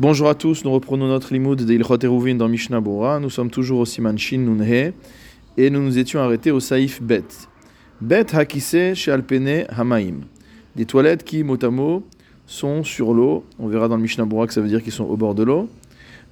Bonjour 0.00 0.30
à 0.30 0.34
tous, 0.34 0.64
nous 0.64 0.72
reprenons 0.72 1.08
notre 1.08 1.34
limoud 1.34 1.62
de 1.62 1.74
Ilchot 1.74 1.98
dans 1.98 2.48
Mishnah 2.48 2.80
Bora. 2.80 3.20
Nous 3.20 3.28
sommes 3.28 3.50
toujours 3.50 3.80
au 3.80 3.84
Siman 3.84 4.16
Shin 4.16 4.38
Nunhe 4.38 4.94
et 5.58 5.68
nous 5.68 5.82
nous 5.82 5.98
étions 5.98 6.20
arrêtés 6.20 6.50
au 6.50 6.58
Saïf 6.58 7.02
Bet. 7.02 7.22
Bet 8.00 8.34
Hakise 8.34 8.94
chez 8.94 9.14
Hamaim. 9.68 10.20
Des 10.74 10.86
toilettes 10.86 11.22
qui, 11.22 11.44
mot 11.44 11.62
à 11.62 11.68
mot, 11.68 12.02
sont 12.46 12.82
sur 12.82 13.12
l'eau. 13.12 13.44
On 13.58 13.68
verra 13.68 13.88
dans 13.88 13.96
le 13.96 14.00
Mishnah 14.00 14.24
Bora 14.24 14.46
que 14.46 14.54
ça 14.54 14.62
veut 14.62 14.68
dire 14.68 14.82
qu'ils 14.82 14.90
sont 14.90 15.04
au 15.04 15.18
bord 15.18 15.34
de 15.34 15.42
l'eau. 15.42 15.68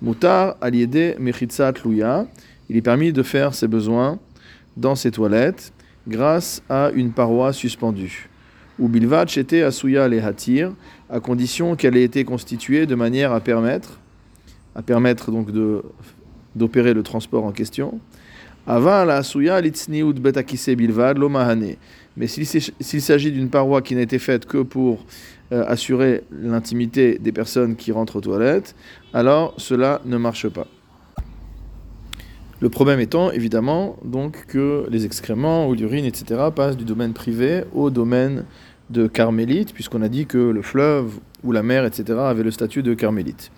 Mutar 0.00 0.56
Aliede 0.62 1.16
Mechitzat 1.18 1.74
Luya. 1.84 2.26
Il 2.70 2.76
est 2.78 2.80
permis 2.80 3.12
de 3.12 3.22
faire 3.22 3.52
ses 3.52 3.68
besoins 3.68 4.18
dans 4.78 4.94
ces 4.94 5.10
toilettes 5.10 5.74
grâce 6.08 6.62
à 6.70 6.90
une 6.94 7.12
paroi 7.12 7.52
suspendue 7.52 8.30
ou 8.78 8.88
bilvat 8.88 9.26
était 9.36 9.62
asuya 9.62 10.08
les 10.08 10.20
hatir, 10.20 10.72
à 11.10 11.20
condition 11.20 11.76
qu'elle 11.76 11.96
ait 11.96 12.04
été 12.04 12.24
constituée 12.24 12.86
de 12.86 12.94
manière 12.94 13.32
à 13.32 13.40
permettre, 13.40 13.98
à 14.74 14.82
permettre 14.82 15.30
donc 15.30 15.48
d'opérer 16.54 16.94
le 16.94 17.02
transport 17.02 17.44
en 17.44 17.52
question. 17.52 18.00
Ava 18.66 19.04
la 19.04 19.16
asuya 19.16 19.60
betakise 19.60 20.70
bilvad 20.76 21.18
lomahane. 21.18 21.76
Mais 22.16 22.26
s'il 22.26 23.02
s'agit 23.02 23.32
d'une 23.32 23.48
paroi 23.48 23.80
qui 23.80 23.94
n'a 23.94 24.02
été 24.02 24.18
faite 24.18 24.44
que 24.44 24.58
pour 24.58 25.04
euh, 25.52 25.64
assurer 25.66 26.24
l'intimité 26.32 27.18
des 27.18 27.32
personnes 27.32 27.76
qui 27.76 27.92
rentrent 27.92 28.16
aux 28.16 28.20
toilettes, 28.20 28.74
alors 29.14 29.54
cela 29.56 30.02
ne 30.04 30.16
marche 30.16 30.48
pas. 30.48 30.66
Le 32.60 32.68
problème 32.68 32.98
étant 32.98 33.30
évidemment 33.30 33.96
donc 34.04 34.46
que 34.46 34.84
les 34.90 35.06
excréments 35.06 35.68
ou 35.68 35.74
l'urine, 35.74 36.04
etc., 36.04 36.40
passent 36.54 36.76
du 36.76 36.84
domaine 36.84 37.12
privé 37.12 37.62
au 37.72 37.88
domaine 37.88 38.44
de 38.90 39.06
carmélite, 39.06 39.72
puisqu'on 39.72 40.02
a 40.02 40.08
dit 40.08 40.26
que 40.26 40.38
le 40.38 40.62
fleuve 40.62 41.18
ou 41.44 41.52
la 41.52 41.62
mer, 41.62 41.84
etc., 41.84 42.18
avait 42.18 42.42
le 42.42 42.50
statut 42.50 42.82
de 42.82 42.94
carmélite. 42.94 43.50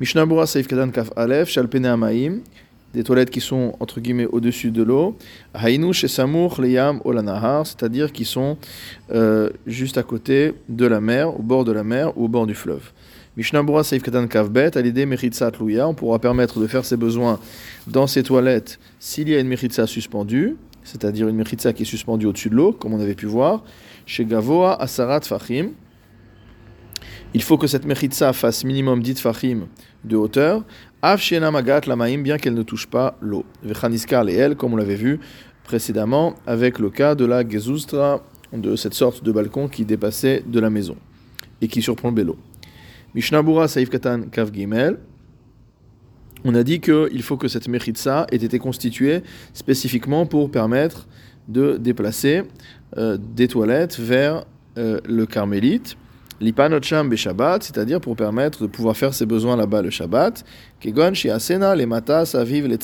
Mishnah 0.00 0.26
Saif 0.46 0.66
Kadan 0.66 0.90
Kaf 0.90 1.10
Aleph, 1.16 1.48
Shalpene 1.48 1.86
Amaim, 1.86 2.40
des 2.94 3.04
toilettes 3.04 3.30
qui 3.30 3.40
sont 3.40 3.74
entre 3.80 4.00
guillemets 4.00 4.26
au-dessus 4.26 4.70
de 4.70 4.82
l'eau, 4.82 5.16
Hainu 5.54 5.92
Shesamur 5.92 6.60
Leyam 6.60 7.00
Olanahar, 7.04 7.66
c'est-à-dire 7.66 8.12
qui 8.12 8.24
sont 8.24 8.56
euh, 9.12 9.50
juste 9.66 9.98
à 9.98 10.02
côté 10.02 10.54
de 10.68 10.86
la 10.86 11.00
mer, 11.00 11.38
au 11.38 11.42
bord 11.42 11.64
de 11.64 11.72
la 11.72 11.84
mer 11.84 12.16
ou 12.16 12.24
au 12.24 12.28
bord 12.28 12.46
du 12.46 12.54
fleuve. 12.54 12.92
Mishnah 13.36 13.62
Saif 13.82 14.02
Katan 14.02 14.28
Kavbet, 14.28 14.78
à 14.78 14.80
l'idée 14.80 15.04
Mechitsa 15.04 15.50
Tlouya, 15.50 15.86
on 15.86 15.92
pourra 15.92 16.18
permettre 16.18 16.58
de 16.58 16.66
faire 16.66 16.86
ses 16.86 16.96
besoins 16.96 17.38
dans 17.86 18.06
ces 18.06 18.22
toilettes 18.22 18.78
s'il 18.98 19.28
y 19.28 19.34
a 19.34 19.40
une 19.40 19.48
Mechitsa 19.48 19.86
suspendue, 19.86 20.56
c'est-à-dire 20.84 21.28
une 21.28 21.36
Mechitsa 21.36 21.74
qui 21.74 21.82
est 21.82 21.86
suspendue 21.86 22.24
au-dessus 22.24 22.48
de 22.48 22.54
l'eau, 22.54 22.72
comme 22.72 22.94
on 22.94 23.00
avait 23.00 23.14
pu 23.14 23.26
voir, 23.26 23.62
chez 24.06 24.24
Gavoa 24.24 24.80
Asarat 24.80 25.20
Fahim. 25.22 25.72
Il 27.34 27.42
faut 27.42 27.58
que 27.58 27.66
cette 27.66 27.84
Mechitsa 27.84 28.32
fasse 28.32 28.64
minimum 28.64 29.02
10 29.02 29.20
Fahim 29.20 29.66
de 30.04 30.16
hauteur, 30.16 30.64
Av 31.02 31.20
Magat 31.52 31.82
Lamaim, 31.86 32.22
bien 32.22 32.38
qu'elle 32.38 32.54
ne 32.54 32.62
touche 32.62 32.86
pas 32.86 33.18
l'eau. 33.20 33.44
Vechaniskar 33.62 34.26
et 34.28 34.34
elle, 34.34 34.56
comme 34.56 34.72
on 34.72 34.76
l'avait 34.76 34.94
vu 34.94 35.20
précédemment, 35.64 36.36
avec 36.46 36.78
le 36.78 36.88
cas 36.90 37.14
de 37.14 37.24
la 37.24 37.46
Gezustra, 37.46 38.22
de 38.52 38.76
cette 38.76 38.94
sorte 38.94 39.24
de 39.24 39.32
balcon 39.32 39.68
qui 39.68 39.84
dépassait 39.84 40.42
de 40.46 40.60
la 40.60 40.70
maison 40.70 40.96
et 41.60 41.68
qui 41.68 41.82
surplombait 41.82 42.24
l'eau. 42.24 42.38
Mishnabura 43.14 43.66
Saif 43.68 43.90
Katan 43.90 44.22
Kav 44.30 44.52
Gimel. 44.52 44.98
On 46.44 46.54
a 46.54 46.62
dit 46.62 46.80
qu'il 46.80 47.22
faut 47.22 47.36
que 47.36 47.48
cette 47.48 47.66
Mechitsa 47.66 48.26
ait 48.30 48.36
été 48.36 48.58
constituée 48.58 49.22
spécifiquement 49.52 50.26
pour 50.26 50.50
permettre 50.50 51.08
de 51.48 51.76
déplacer 51.76 52.42
euh, 52.96 53.18
des 53.20 53.48
toilettes 53.48 53.98
vers 53.98 54.44
euh, 54.78 55.00
le 55.04 55.26
carmélite. 55.26 55.96
L'ipanocham 56.40 57.14
Shabbat, 57.16 57.62
c'est-à-dire 57.62 58.00
pour 58.00 58.14
permettre 58.14 58.62
de 58.62 58.66
pouvoir 58.66 58.96
faire 58.96 59.14
ses 59.14 59.24
besoins 59.24 59.56
là-bas 59.56 59.82
le 59.82 59.90
Shabbat. 59.90 60.44
Kegon 60.80 61.12
Asena, 61.32 61.74
les 61.74 61.86
matas 61.86 62.34
aviv 62.34 62.66
les 62.66 62.78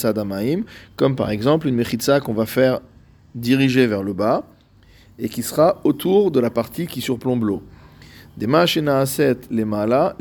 comme 0.97 1.17
par 1.17 1.31
exemple 1.31 1.69
une 1.69 1.75
mechitza 1.75 2.21
qu'on 2.21 2.33
va 2.33 2.47
faire 2.47 2.81
diriger 3.35 3.87
vers 3.87 4.03
le 4.03 4.15
bas 4.15 4.45
et 5.19 5.29
qui 5.29 5.43
sera 5.43 5.81
autour 5.85 6.31
de 6.31 6.41
la 6.41 6.51
partie 6.51 6.87
qui 6.87 7.01
surplombe 7.01 7.45
l'eau. 7.45 7.63
Des 8.39 8.49
aset 8.89 9.37
les 9.51 9.67
mala 9.67 10.17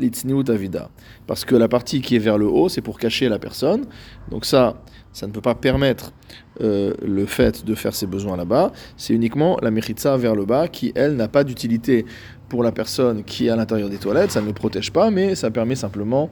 avida. 0.48 0.90
Parce 1.26 1.46
que 1.46 1.54
la 1.54 1.68
partie 1.68 2.02
qui 2.02 2.16
est 2.16 2.18
vers 2.18 2.36
le 2.36 2.46
haut, 2.46 2.68
c'est 2.68 2.82
pour 2.82 2.98
cacher 2.98 3.30
la 3.30 3.38
personne. 3.38 3.86
Donc 4.30 4.44
ça, 4.44 4.82
ça 5.12 5.26
ne 5.26 5.32
peut 5.32 5.40
pas 5.40 5.54
permettre 5.54 6.12
euh, 6.60 6.94
le 7.02 7.26
fait 7.26 7.64
de 7.64 7.74
faire 7.74 7.94
ses 7.94 8.06
besoins 8.06 8.36
là-bas. 8.36 8.72
C'est 8.96 9.14
uniquement 9.14 9.58
la 9.62 9.70
mechitza 9.70 10.16
vers 10.16 10.34
le 10.34 10.44
bas 10.44 10.68
qui, 10.68 10.92
elle, 10.94 11.16
n'a 11.16 11.28
pas 11.28 11.44
d'utilité 11.44 12.06
pour 12.48 12.62
la 12.62 12.72
personne 12.72 13.24
qui 13.24 13.46
est 13.46 13.50
à 13.50 13.56
l'intérieur 13.56 13.88
des 13.88 13.98
toilettes. 13.98 14.30
Ça 14.30 14.40
ne 14.40 14.46
le 14.46 14.52
protège 14.52 14.92
pas, 14.92 15.10
mais 15.10 15.34
ça 15.34 15.50
permet 15.50 15.74
simplement 15.74 16.30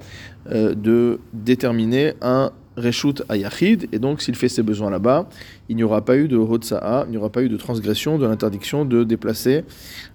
euh, 0.50 0.74
de 0.74 1.20
déterminer 1.32 2.14
un 2.22 2.52
reshut 2.76 3.22
ayachid. 3.28 3.88
Et 3.92 3.98
donc, 3.98 4.22
s'il 4.22 4.34
fait 4.34 4.48
ses 4.48 4.62
besoins 4.62 4.90
là-bas, 4.90 5.28
il 5.68 5.76
n'y 5.76 5.82
aura 5.82 6.04
pas 6.04 6.16
eu 6.16 6.28
de 6.28 6.36
hotsa'a, 6.36 7.04
il 7.06 7.10
n'y 7.10 7.16
aura 7.16 7.30
pas 7.30 7.42
eu 7.42 7.48
de 7.48 7.56
transgression 7.56 8.18
de 8.18 8.26
l'interdiction 8.26 8.84
de 8.84 9.04
déplacer 9.04 9.64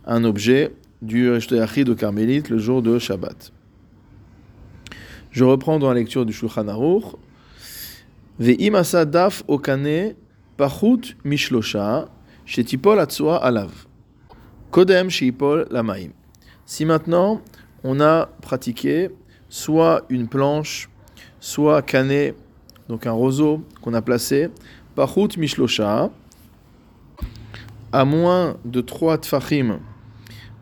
un 0.06 0.24
objet 0.24 0.72
du 1.02 1.32
reshut 1.32 1.54
ayachid 1.54 1.90
au 1.90 1.96
carmélite 1.96 2.50
le 2.50 2.58
jour 2.58 2.82
de 2.82 2.98
Shabbat. 2.98 3.52
Je 5.32 5.44
reprends 5.44 5.80
dans 5.80 5.90
la 5.90 5.96
lecture 5.96 6.26
du 6.26 6.32
Shulchan 6.32 6.68
Aruch. 6.70 7.04
Ve'imasa 8.40 9.06
daf 9.06 9.44
okane 9.48 10.16
pachut 10.58 11.16
mishlosha 11.24 12.10
shetipol 12.46 13.00
atzua 13.00 13.38
alav. 13.38 13.72
Kodem 14.72 15.10
sheipol 15.10 15.68
lamaim. 15.72 16.12
Si 16.66 16.84
maintenant 16.84 17.42
on 17.84 18.02
a 18.02 18.28
pratiqué 18.42 19.10
soit 19.48 20.04
une 20.10 20.28
planche, 20.28 20.90
soit 21.40 21.82
cané, 21.82 22.34
donc 22.90 23.08
un 23.08 23.14
roseau 23.14 23.64
qu'on 23.82 23.94
a 23.94 24.02
placé, 24.02 24.50
pachut 24.96 25.38
mishlosha, 25.38 26.10
à 27.94 28.04
moins 28.04 28.58
de 28.66 28.82
trois 28.82 29.18
tfachim 29.18 29.80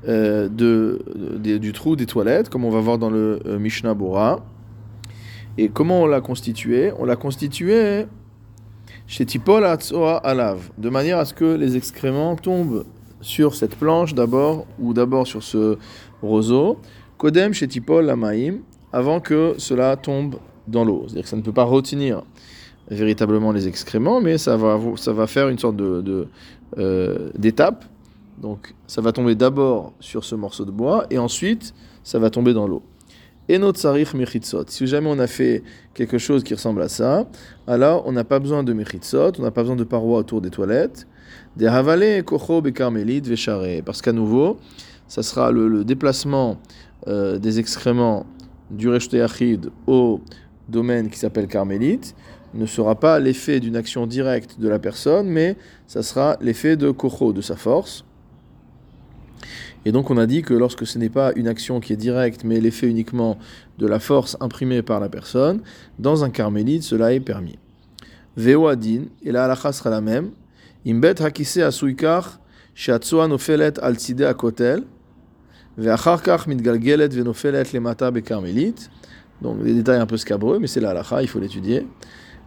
euh, 0.08 0.48
de, 0.48 1.02
du 1.58 1.74
trou 1.74 1.96
des 1.96 2.06
toilettes, 2.06 2.50
comme 2.50 2.66
on 2.66 2.70
va 2.70 2.82
voir 2.82 3.00
dans 3.00 3.10
le 3.10 3.40
euh, 3.48 3.58
Mishnah 3.58 3.96
Bora, 3.96 4.46
et 5.58 5.70
comment 5.70 6.02
on 6.02 6.08
l'a 6.08 6.22
constitué? 6.22 6.92
On 7.00 7.06
l'a 7.06 7.16
constitué 7.16 8.06
chez 9.08 9.26
Tipol 9.26 9.64
Alav, 9.66 10.72
de 10.78 10.90
manière 10.90 11.20
à 11.20 11.26
ce 11.26 11.34
que 11.34 11.56
les 11.56 11.78
excréments 11.78 12.36
tombent 12.36 12.86
sur 13.22 13.56
cette 13.56 13.76
planche 13.76 14.14
d'abord, 14.14 14.66
ou 14.80 14.94
d'abord 14.94 15.28
sur 15.28 15.44
ce 15.44 15.78
roseau, 16.22 16.78
Kodem 17.18 17.54
chez 17.54 17.68
Tipol 17.68 18.06
Lamaim, 18.06 18.60
avant 18.92 19.20
que 19.20 19.56
cela 19.58 19.96
tombe 19.96 20.36
dans 20.68 20.84
l'eau. 20.84 21.04
C'est-à-dire 21.06 21.24
que 21.24 21.30
ça 21.30 21.36
ne 21.36 21.42
peut 21.42 21.54
pas 21.54 21.64
retenir 21.64 22.24
véritablement 22.90 23.52
les 23.52 23.68
excréments, 23.68 24.22
mais 24.22 24.38
ça 24.38 24.58
va, 24.58 24.80
ça 24.96 25.14
va 25.14 25.28
faire 25.28 25.50
une 25.50 25.58
sorte 25.58 25.76
de, 25.76 26.28
euh, 26.78 27.30
d'étape. 27.38 27.86
Donc 28.42 28.74
ça 28.88 29.02
va 29.02 29.12
tomber 29.12 29.36
d'abord 29.36 29.94
sur 30.00 30.24
ce 30.24 30.36
morceau 30.36 30.66
de 30.66 30.72
bois, 30.72 31.06
et 31.10 31.18
ensuite 31.18 31.74
ça 32.04 32.20
va 32.20 32.30
tomber 32.30 32.54
dans 32.54 32.68
l'eau. 32.68 32.84
Si 33.50 34.88
jamais 34.88 35.10
on 35.10 35.20
a 35.20 35.28
fait 35.28 35.64
quelque 35.94 36.18
chose 36.18 36.44
qui 36.44 36.54
ressemble 36.54 36.82
à 36.82 36.90
ça, 36.90 37.28
alors 37.68 38.04
on 38.08 38.14
n'a 38.14 38.24
pas 38.24 38.40
besoin 38.40 38.64
de 38.64 38.72
mechitzot, 38.74 39.34
on 39.38 39.42
n'a 39.42 39.52
pas 39.52 39.62
besoin 39.62 39.76
de 39.76 39.84
parois 39.84 40.20
autour 40.20 40.42
des 40.42 40.50
toilettes. 40.50 41.08
Des 41.58 41.68
havalé, 41.68 42.24
kocho, 42.24 42.62
bekarmelite, 42.62 43.28
vechare. 43.28 43.82
Parce 43.86 44.02
qu'à 44.02 44.14
nouveau, 44.14 44.58
ça 45.08 45.24
sera 45.24 45.52
le, 45.52 45.84
déplacement 45.84 46.58
euh, 47.08 47.38
des 47.38 47.60
excréments 47.60 48.26
du 48.72 48.90
achid 48.94 49.70
au 49.88 50.22
domaine 50.70 51.10
qui 51.10 51.20
s'appelle 51.20 51.48
carmélite 51.48 52.16
ne 52.54 52.66
sera 52.66 52.96
pas 52.96 53.20
l'effet 53.20 53.60
d'une 53.60 53.76
action 53.76 54.06
directe 54.06 54.60
de 54.60 54.68
la 54.68 54.80
personne, 54.80 55.28
mais 55.28 55.56
ça 55.88 56.04
sera 56.04 56.38
l'effet 56.40 56.78
de 56.78 56.92
kocho, 56.92 57.34
de 57.34 57.42
sa 57.42 57.56
force. 57.56 58.06
Et 59.86 59.92
donc 59.92 60.10
on 60.10 60.18
a 60.18 60.26
dit 60.26 60.42
que 60.42 60.54
lorsque 60.54 60.88
ce 60.88 60.98
n'est 60.98 61.10
pas 61.10 61.34
une 61.36 61.48
action 61.48 61.80
qui 61.80 61.94
est 61.94 61.98
directe, 61.98 62.44
mais 62.44 62.60
l'effet 62.60 62.88
uniquement 62.88 63.38
de 63.78 63.88
la 63.88 64.00
force 64.00 64.38
imprimée 64.40 64.82
par 64.82 65.00
la 65.00 65.10
personne, 65.10 65.62
dans 66.00 66.24
un 66.24 66.30
carmélite, 66.30 66.84
cela 66.84 67.14
est 67.14 67.20
permis. 67.20 67.58
Veo 68.38 68.68
adin, 68.68 69.04
et 69.24 69.32
la 69.32 69.46
halakha 69.46 69.72
sera 69.74 69.90
la 69.90 70.02
même. 70.02 70.32
Imbet 70.86 71.22
hakise 71.22 71.60
asuikar, 71.60 72.40
sheatsoa 72.76 73.28
nofelet 73.28 73.80
al 73.80 73.96
akotel, 74.28 74.84
ve'achar 75.78 76.22
kach 76.24 76.48
mitgalgelet 76.48 77.10
venofelet 77.10 77.74
lemata 77.74 78.10
bekarmélite. 78.10 78.90
Donc 79.42 79.64
des 79.64 79.74
détails 79.74 80.00
un 80.00 80.06
peu 80.06 80.18
scabreux, 80.18 80.60
mais 80.60 80.68
c'est 80.68 80.80
la 80.80 80.92
halakha, 80.92 81.22
il 81.22 81.28
faut 81.28 81.40
l'étudier. 81.40 81.86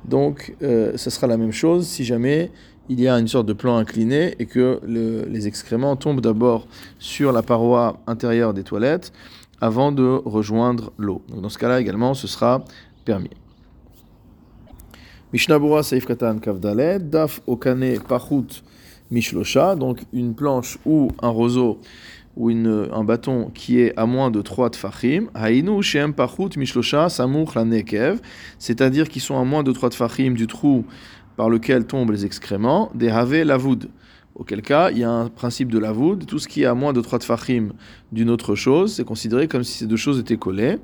Donc, 0.04 0.54
euh, 0.62 0.96
sera 0.96 1.26
la 1.26 1.36
même 1.36 1.52
chose 1.52 1.86
si 1.86 2.04
jamais 2.04 2.52
il 2.88 3.00
y 3.00 3.08
a 3.08 3.18
une 3.18 3.28
sorte 3.28 3.46
de 3.46 3.52
plan 3.52 3.76
incliné 3.76 4.34
et 4.38 4.46
que 4.46 4.80
les 4.86 5.46
excréments 5.46 5.96
tombent 5.96 6.20
d'abord 6.20 6.66
sur 6.98 7.32
la 7.32 7.42
paroi 7.42 8.00
intérieure 8.06 8.54
des 8.54 8.62
toilettes 8.62 9.12
avant 9.60 9.92
de 9.92 10.20
rejoindre 10.24 10.92
l'eau. 10.98 11.22
dans 11.28 11.48
ce 11.48 11.58
cas-là 11.58 11.80
également, 11.80 12.14
ce 12.14 12.26
sera 12.26 12.64
permis. 13.04 13.30
Mishnabura 15.32 15.82
Saif 15.82 16.06
Katan 16.06 16.38
Kavdalet, 16.38 17.00
Daf 17.00 17.40
Okane 17.46 17.98
Pachut 18.06 18.62
Mishlosha, 19.10 19.74
donc 19.74 20.00
une 20.12 20.34
planche 20.34 20.78
ou 20.84 21.10
un 21.22 21.28
roseau 21.28 21.80
ou 22.36 22.50
un 22.50 23.04
bâton 23.04 23.50
qui 23.54 23.80
est 23.80 23.98
à 23.98 24.04
moins 24.04 24.30
de 24.30 24.42
3 24.42 24.70
tfachim, 24.70 25.28
haïnu 25.34 25.82
shem 25.82 26.12
pachut 26.12 26.56
mishlosha 26.56 27.08
samuch 27.08 27.54
la 27.54 27.64
nekev, 27.64 28.20
c'est-à-dire 28.58 29.08
qu'ils 29.08 29.22
sont 29.22 29.38
à 29.38 29.44
moins 29.44 29.62
de 29.62 29.72
3 29.72 29.90
tfachim 29.90 30.34
du 30.34 30.46
trou 30.46 30.84
par 31.36 31.50
lequel 31.50 31.86
tombent 31.86 32.10
les 32.10 32.24
excréments, 32.24 32.90
des 32.94 33.08
have 33.08 33.34
lavoud. 33.34 33.88
Auquel 34.34 34.60
cas, 34.60 34.90
il 34.90 34.98
y 34.98 35.04
a 35.04 35.10
un 35.10 35.28
principe 35.28 35.70
de 35.70 35.78
lavoud. 35.78 36.26
Tout 36.26 36.38
ce 36.38 36.46
qui 36.46 36.62
est 36.62 36.66
à 36.66 36.74
moins 36.74 36.92
de 36.92 37.00
3 37.00 37.20
tfachim 37.20 37.70
d'une 38.12 38.28
autre 38.28 38.54
chose, 38.54 38.92
c'est 38.92 39.04
considéré 39.04 39.48
comme 39.48 39.64
si 39.64 39.78
ces 39.78 39.86
deux 39.86 39.96
choses 39.96 40.18
étaient 40.18 40.36
collées. 40.36 40.76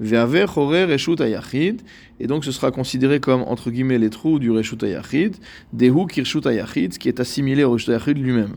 Ve'ave 0.00 0.52
chore 0.52 0.70
reshut 0.70 1.20
ayachid. 1.20 1.82
Et 2.18 2.26
donc, 2.26 2.44
ce 2.44 2.50
sera 2.50 2.72
considéré 2.72 3.20
comme, 3.20 3.42
entre 3.42 3.70
guillemets, 3.70 3.98
les 3.98 4.10
trous 4.10 4.40
du 4.40 4.50
reshut 4.50 4.82
ayachid. 4.82 5.36
Dehu 5.72 6.08
kirshut 6.08 6.44
ayachid, 6.46 6.98
qui 6.98 7.06
est 7.08 7.20
assimilé 7.20 7.62
au 7.62 7.70
reshut 7.70 7.90
ayachid 7.90 8.18
lui-même. 8.18 8.56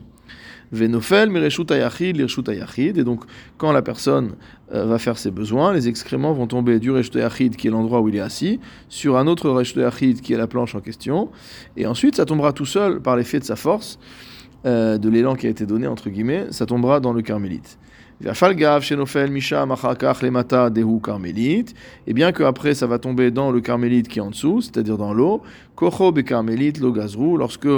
Venofel 0.72 1.30
mireshut 1.30 1.72
ayachid 1.72 2.16
lirshut 2.18 2.48
ayachid. 2.50 2.98
Et 2.98 3.04
donc, 3.04 3.24
quand 3.58 3.72
la 3.72 3.82
personne 3.82 4.36
euh, 4.74 4.86
va 4.86 5.00
faire 5.00 5.18
ses 5.18 5.32
besoins, 5.32 5.74
les 5.74 5.88
excréments 5.88 6.34
vont 6.34 6.48
tomber 6.48 6.80
du 6.80 6.92
reshut 6.92 7.16
ayachid, 7.16 7.56
qui 7.56 7.68
est 7.68 7.72
l'endroit 7.72 8.02
où 8.02 8.10
il 8.10 8.16
est 8.16 8.22
assis, 8.22 8.60
sur 8.88 9.18
un 9.18 9.28
autre 9.28 9.50
reshut 9.50 9.80
ayachid, 9.80 10.22
qui 10.22 10.34
est 10.34 10.38
la 10.38 10.48
planche 10.48 10.76
en 10.76 10.82
question. 10.82 11.30
Et 11.78 11.86
ensuite, 11.86 12.16
ça 12.16 12.26
tombera 12.26 12.54
tout 12.54 12.66
seul 12.66 13.02
par 13.02 13.16
l'effet 13.16 13.40
de 13.40 13.46
sa 13.46 13.56
force 13.56 14.00
euh, 14.66 14.98
de 14.98 15.10
l'élan 15.10 15.36
qui 15.36 15.48
a 15.48 15.50
été 15.50 15.66
donné, 15.66 15.88
entre 15.88 16.10
guillemets, 16.10 16.48
ça 16.52 16.66
tombera 16.66 17.00
dans 17.00 17.14
le 17.14 17.22
carmélite. 17.22 17.78
Et 18.22 18.26
bien 22.14 22.32
qu'après 22.34 22.74
ça 22.74 22.86
va 22.86 23.00
tomber 23.00 23.32
dans 23.32 23.52
le 23.52 23.62
carmélite 23.62 24.10
qui 24.10 24.20
est 24.20 24.22
en 24.22 24.30
dessous, 24.30 24.60
c'est-à-dire 24.60 24.98
dans 24.98 25.14
l'eau, 25.14 25.42
Kochob 25.76 26.18
et 26.18 26.26
carmélite, 26.26 26.80
l'eau 26.80 26.92
gazrou, 26.92 27.38
lorsque 27.38 27.70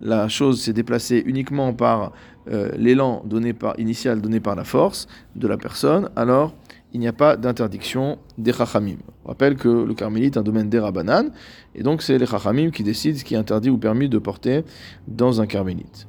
la 0.00 0.28
chose 0.28 0.60
s'est 0.62 0.72
déplacée 0.72 1.24
uniquement 1.26 1.74
par 1.74 2.12
euh, 2.52 2.70
l'élan 2.76 3.24
donné 3.24 3.52
par, 3.52 3.78
initial 3.80 4.20
donné 4.20 4.38
par 4.38 4.54
la 4.54 4.62
force 4.62 5.08
de 5.34 5.48
la 5.48 5.56
personne, 5.56 6.08
alors 6.14 6.54
il 6.92 7.00
n'y 7.00 7.08
a 7.08 7.12
pas 7.12 7.36
d'interdiction 7.36 8.18
des 8.38 8.52
chachamim. 8.52 8.98
On 9.24 9.30
rappelle 9.30 9.56
que 9.56 9.68
le 9.68 9.94
carmélite 9.94 10.36
est 10.36 10.38
un 10.38 10.44
domaine 10.44 10.70
des 10.70 10.78
rabanan, 10.78 11.32
et 11.74 11.82
donc 11.82 12.02
c'est 12.02 12.16
les 12.16 12.26
chachamim 12.26 12.70
qui 12.70 12.84
décident 12.84 13.18
ce 13.18 13.24
qui 13.24 13.34
est 13.34 13.38
interdit 13.38 13.70
ou 13.70 13.78
permis 13.78 14.08
de 14.08 14.18
porter 14.18 14.62
dans 15.08 15.40
un 15.40 15.46
carmélite. 15.46 16.06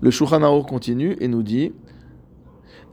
Le 0.00 0.10
Shulchan 0.10 0.62
continue 0.62 1.16
et 1.20 1.28
nous 1.28 1.42
dit 1.42 1.72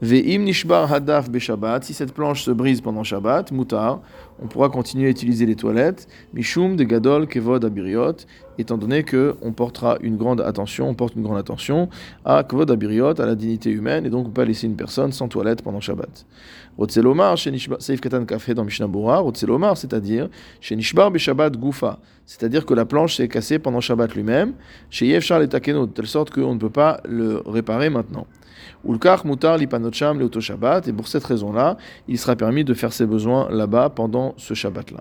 Ve'im 0.04 0.44
nishbar 0.44 0.86
hadaf 0.92 1.30
Shabbat, 1.34 1.84
si 1.84 1.94
cette 1.94 2.12
planche 2.12 2.42
se 2.42 2.50
brise 2.50 2.82
pendant 2.82 3.04
Shabbat, 3.04 3.52
mutar, 3.52 4.02
on 4.38 4.46
pourra 4.48 4.68
continuer 4.68 5.06
à 5.06 5.08
utiliser 5.08 5.46
les 5.46 5.54
toilettes, 5.54 6.06
mishum 6.34 6.76
de 6.76 6.84
gadol 6.84 7.26
kevod 7.26 7.64
abiriot, 7.64 8.16
étant 8.58 8.76
donné 8.76 9.02
que 9.02 9.34
on 9.40 9.52
portera 9.52 9.96
une 10.02 10.18
grande 10.18 10.42
attention, 10.42 10.90
on 10.90 10.94
porte 10.94 11.14
une 11.14 11.22
grande 11.22 11.38
attention 11.38 11.88
à 12.26 12.44
kevod 12.44 12.70
abiriot, 12.70 13.18
à 13.18 13.24
la 13.24 13.34
dignité 13.34 13.70
humaine, 13.70 14.04
et 14.04 14.10
donc 14.10 14.26
on 14.26 14.28
peut 14.28 14.42
pas 14.42 14.44
laisser 14.44 14.66
une 14.66 14.76
personne 14.76 15.10
sans 15.10 15.26
toilette 15.26 15.62
pendant 15.62 15.80
Shabbat. 15.80 16.26
Rotzelomar, 16.76 17.38
Seif 17.38 18.02
Katan 18.02 18.26
Kafé 18.26 18.52
dans 18.52 18.64
Mishnah 18.64 18.84
Rotzelomar, 18.84 19.78
c'est-à-dire, 19.78 20.28
chez 20.60 20.76
Nishbar 20.76 21.10
Shabbat 21.16 21.56
Goufa, 21.56 21.98
c'est-à-dire 22.26 22.66
que 22.66 22.74
la 22.74 22.84
planche 22.84 23.16
s'est 23.16 23.28
cassée 23.28 23.58
pendant 23.58 23.80
Shabbat 23.80 24.14
lui-même, 24.14 24.52
chez 24.90 25.06
Yevchar 25.06 25.40
et 25.40 25.46
de 25.46 25.86
telle 25.86 26.06
sorte 26.06 26.28
qu'on 26.28 26.52
ne 26.52 26.58
peut 26.58 26.68
pas 26.68 27.00
le 27.08 27.42
réparer 27.46 27.88
maintenant. 27.88 28.26
Ulkar 28.84 29.26
mutar 29.26 29.58
lipanocham 29.58 30.18
le 30.18 30.28
Shabbat, 30.40 30.88
et 30.88 30.92
pour 30.92 31.08
cette 31.08 31.24
raison-là, 31.24 31.76
il 32.08 32.18
sera 32.18 32.36
permis 32.36 32.64
de 32.64 32.74
faire 32.74 32.92
ses 32.92 33.06
besoins 33.06 33.48
là-bas 33.50 33.90
pendant 33.90 34.34
ce 34.36 34.54
Shabbat-là. 34.54 35.00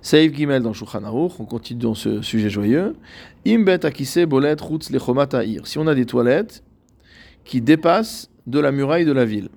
Seif 0.00 0.34
Gimel 0.34 0.62
dans 0.62 0.72
Shulchan 0.72 1.02
on 1.04 1.44
continue 1.44 1.80
dans 1.80 1.94
ce 1.94 2.22
sujet 2.22 2.50
joyeux. 2.50 2.96
Imbet 3.46 3.86
akise 3.86 4.18
bolet 4.26 4.56
rutz 4.60 4.90
lechomat 4.90 5.28
Si 5.62 5.78
on 5.78 5.86
a 5.86 5.94
des 5.94 6.06
toilettes 6.06 6.64
qui 7.44 7.60
dépassent 7.60 8.28
de 8.48 8.58
la 8.58 8.72
muraille 8.72 9.04
de 9.04 9.12
la 9.12 9.24
ville. 9.24 9.48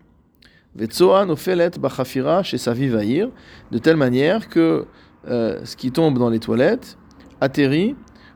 Vetsoan 0.76 1.32
ofelet 1.32 1.72
bachafira 1.80 2.44
chez 2.44 2.60
sa 2.60 2.76
de 2.76 3.78
telle 3.80 3.96
manière 3.96 4.48
que 4.50 4.86
euh, 5.28 5.62
ce 5.64 5.76
qui 5.76 5.92
tombe 5.92 6.20
dans 6.20 6.30
les 6.30 6.40
toilettes 6.40 6.98
atterrit 7.42 7.96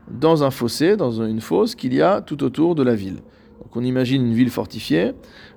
dans 0.09 0.43
un 0.43 0.51
fossé, 0.51 0.97
dans 0.97 1.23
une 1.23 1.41
fosse 1.41 1.75
qu'il 1.75 1.93
y 1.93 2.01
a 2.01 2.21
tout 2.21 2.43
autour 2.43 2.75
de 2.75 2.83
la 2.83 2.95
ville. 2.95 3.17
Donc 3.61 3.75
on 3.75 3.83
imagine 3.83 4.25
une 4.25 4.33
ville 4.33 4.49
fortifiée 4.49 5.13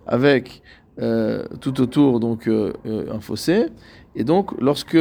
avec 0.06 0.62
euh, 1.00 1.44
tout 1.60 1.80
autour 1.80 2.20
donc 2.20 2.48
euh, 2.48 2.72
un 3.10 3.20
fossé, 3.20 3.66
et 4.14 4.24
donc 4.24 4.52
lorsque 4.60 4.98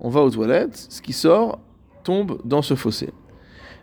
on 0.00 0.08
va 0.08 0.22
aux 0.22 0.30
toilettes, 0.30 0.86
ce 0.88 1.02
qui 1.02 1.12
sort 1.12 1.58
tombe 2.04 2.40
dans 2.44 2.62
ce 2.62 2.74
fossé. 2.74 3.10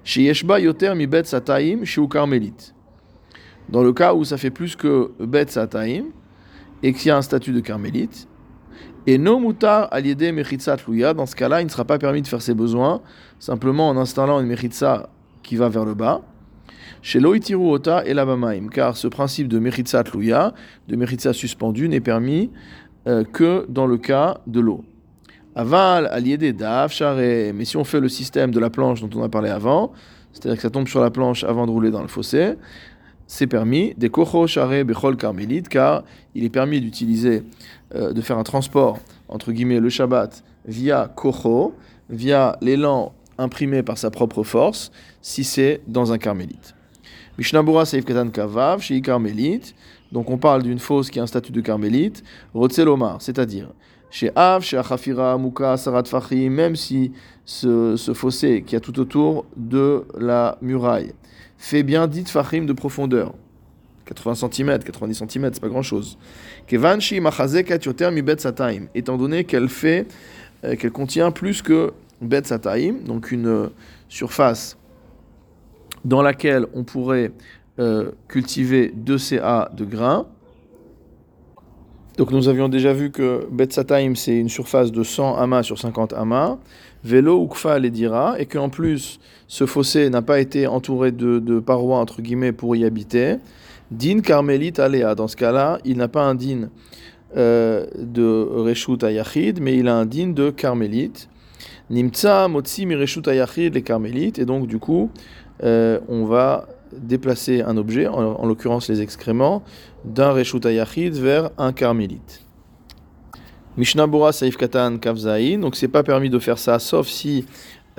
Chez 0.04 0.24
Yeshba 0.24 0.60
Yoter 0.60 0.94
mi 0.96 1.08
bet 1.08 1.26
sataim 1.26 1.84
chez 1.84 2.02
Carmélite. 2.08 2.74
Dans 3.70 3.84
le 3.84 3.94
cas 3.94 4.14
où 4.14 4.24
ça 4.24 4.38
fait 4.38 4.50
plus 4.50 4.76
que 4.76 5.12
bet 5.20 5.48
sataim 5.48 6.06
et 6.84 6.94
qu'il 6.94 7.08
y 7.08 7.12
a 7.12 7.18
un 7.18 7.22
statut 7.22 7.52
de 7.52 7.60
carmélite, 7.60 8.28
et 9.08 9.18
no 9.18 9.40
mutar 9.40 9.88
aliede 9.92 10.32
mechitzat 10.32 10.78
luya, 10.88 11.14
dans 11.14 11.26
ce 11.26 11.36
cas-là, 11.36 11.62
il 11.62 11.66
ne 11.66 11.70
sera 11.70 11.86
pas 11.86 11.98
permis 11.98 12.22
de 12.22 12.28
faire 12.28 12.42
ses 12.42 12.54
besoins 12.54 13.02
simplement 13.40 13.90
en 13.90 13.98
installant 13.98 14.40
une 14.40 14.48
mechitza 14.48 15.10
qui 15.42 15.56
va 15.56 15.70
vers 15.70 15.86
le 15.86 15.96
bas. 15.96 16.22
Chez 17.02 17.20
loitiru 17.20 17.72
ota 17.72 18.06
et 18.06 18.14
labamaim, 18.14 18.68
car 18.68 18.96
ce 18.96 19.08
principe 19.08 19.48
de 19.48 19.58
mechitzat 19.58 20.04
luya, 20.14 20.54
de 20.88 20.96
mechitza 20.96 21.34
suspendu, 21.34 21.90
n'est 21.90 22.00
permis 22.00 22.52
euh, 23.08 23.24
que 23.24 23.66
dans 23.68 23.88
le 23.88 23.98
cas 23.98 24.38
de 24.46 24.60
l'eau. 24.60 24.84
Aval 25.56 26.08
aliede 26.08 26.56
daf 26.56 26.94
share, 26.94 27.54
mais 27.54 27.66
si 27.66 27.76
on 27.76 27.84
fait 27.84 28.00
le 28.00 28.08
système 28.08 28.52
de 28.52 28.60
la 28.60 28.70
planche 28.70 29.02
dont 29.02 29.10
on 29.20 29.24
a 29.24 29.30
parlé 29.30 29.50
avant, 29.50 29.92
c'est-à-dire 30.32 30.56
que 30.56 30.62
ça 30.62 30.70
tombe 30.70 30.88
sur 30.88 31.02
la 31.02 31.10
planche 31.10 31.44
avant 31.44 31.66
de 31.66 31.72
rouler 31.72 31.92
dans 31.92 32.02
le 32.02 32.08
fossé, 32.08 32.54
c'est 33.34 33.48
permis, 33.48 33.94
des 33.96 34.10
kocho 34.10 34.46
bechol 34.84 35.16
carmélite, 35.16 35.70
car 35.70 36.04
il 36.36 36.44
est 36.44 36.50
permis 36.50 36.82
d'utiliser 36.82 37.44
euh, 37.96 38.12
de 38.12 38.20
faire 38.20 38.38
un 38.38 38.44
transport, 38.44 39.00
entre 39.30 39.54
guillemets, 39.54 39.80
le 39.80 39.88
Shabbat 39.88 40.44
via 40.66 41.10
Kocho, 41.16 41.74
via 42.10 42.58
l'élan 42.60 43.14
imprimé 43.38 43.84
par 43.84 43.98
sa 43.98 44.12
propre 44.12 44.44
force, 44.44 44.92
si 45.22 45.46
c'est 45.46 45.80
dans 45.88 46.12
un 46.12 46.18
carmélite. 46.18 46.76
Mishnabura 47.38 47.86
Seif 47.86 48.04
Katan 48.04 48.32
Kavav, 48.32 48.82
chez 48.82 49.00
carmélite, 49.00 49.76
donc 50.12 50.30
on 50.30 50.38
parle 50.38 50.64
d'une 50.64 50.80
fosse 50.80 51.10
qui 51.10 51.18
a 51.22 51.24
un 51.24 51.28
statut 51.28 51.54
de 51.54 51.62
carmélite, 51.62 52.24
Rotzelomar, 52.54 53.22
c'est-à-dire 53.22 53.70
chez 54.10 54.30
Av, 54.36 54.62
chez 54.62 54.76
Achafira, 54.76 55.38
Muka, 55.38 55.78
Sarat 55.78 56.04
Fahri, 56.04 56.50
même 56.50 56.76
si 56.76 57.14
ce, 57.46 57.96
ce, 57.96 58.14
fossé 58.14 58.62
qui 58.68 58.76
a 58.76 58.82
tout 58.82 59.00
autour 59.00 59.46
de 59.56 60.04
la 60.20 60.58
muraille 60.62 61.14
fait 61.62 61.84
bien 61.84 62.08
10 62.08 62.30
Fahrim 62.32 62.66
de 62.66 62.74
profondeur, 62.74 63.34
80 64.06 64.50
cm, 64.52 64.80
90 64.80 65.24
cm, 65.30 65.52
c'est 65.54 65.62
pas 65.62 65.70
grand 65.70 65.84
chose. 65.84 66.18
Étant 68.96 69.18
donné 69.18 69.44
qu'elle 69.44 69.70
fait, 69.70 70.08
euh, 70.64 70.76
qu'elle 70.76 70.92
contient 70.92 71.30
plus 71.30 71.62
que 71.62 71.94
bet 72.20 72.44
sataim, 72.44 72.96
donc 73.06 73.32
une 73.32 73.48
euh, 73.48 73.68
surface 74.10 74.78
dans 76.04 76.24
laquelle 76.24 76.66
on 76.74 76.84
pourrait 76.84 77.32
euh, 77.78 78.12
cultiver 78.28 78.92
2 78.96 79.18
CA 79.20 79.70
de 79.72 79.86
grains. 79.86 80.26
Donc 82.18 82.32
nous 82.32 82.50
avions 82.50 82.70
déjà 82.70 82.92
vu 82.92 83.12
que 83.12 83.48
bet 83.52 83.70
sataim 83.70 84.16
c'est 84.16 84.36
une 84.36 84.50
surface 84.50 84.92
de 84.92 85.04
100 85.04 85.38
amas 85.38 85.62
sur 85.62 85.78
50 85.78 86.14
amas. 86.14 86.58
Vélo 87.04 87.44
ukfa 87.44 87.80
les 87.80 87.90
dira, 87.90 88.36
et 88.40 88.46
qu'en 88.46 88.70
plus 88.70 89.20
ce 89.48 89.66
fossé 89.66 90.10
n'a 90.10 90.22
pas 90.22 90.40
été 90.40 90.68
entouré 90.68 91.12
de, 91.12 91.60
parois 91.60 91.98
entre 91.98 92.22
guillemets 92.22 92.54
pour 92.54 92.76
y 92.76 92.86
habiter. 92.86 93.38
Din 93.92 94.22
carmélite 94.22 94.80
aléa. 94.80 95.16
Dans 95.16 95.28
ce 95.28 95.36
cas-là, 95.36 95.80
il 95.84 95.98
n'a 95.98 96.08
pas 96.08 96.24
un 96.24 96.36
din 96.36 96.70
euh, 97.36 97.86
de 97.98 98.48
reshut 98.50 99.04
ayachid, 99.04 99.60
mais 99.60 99.76
il 99.76 99.90
a 99.90 99.96
un 99.96 100.06
din 100.06 100.30
de 100.30 100.50
carmélite. 100.50 101.28
Nimtsa 101.90 102.48
motzi 102.48 102.86
mi 102.86 102.96
reshut 102.96 103.28
ayachid 103.28 103.74
les 103.74 103.82
carmélites. 103.82 104.40
Et 104.40 104.46
donc, 104.46 104.68
du 104.68 104.80
coup, 104.80 105.10
euh, 105.64 106.00
on 106.08 106.24
va 106.24 106.68
déplacer 106.94 107.62
un 107.62 107.76
objet, 107.78 108.08
en, 108.08 108.46
l'occurrence 108.46 108.90
les 108.90 109.02
excréments, 109.02 109.64
d'un 110.06 110.32
reshut 110.32 110.66
ayachid 110.66 111.14
vers 111.16 111.50
un 111.58 111.74
carmélite. 111.74 112.46
Mishnah 113.78 114.08
Bora 114.08 114.32
Saif 114.32 114.58
Katan 114.58 114.98
Kavzaïn. 114.98 115.60
Donc, 115.60 115.76
c'est 115.76 115.88
pas 115.88 116.04
permis 116.04 116.30
de 116.30 116.40
faire 116.40 116.58
ça, 116.58 116.80
sauf 116.80 117.08
si 117.08 117.46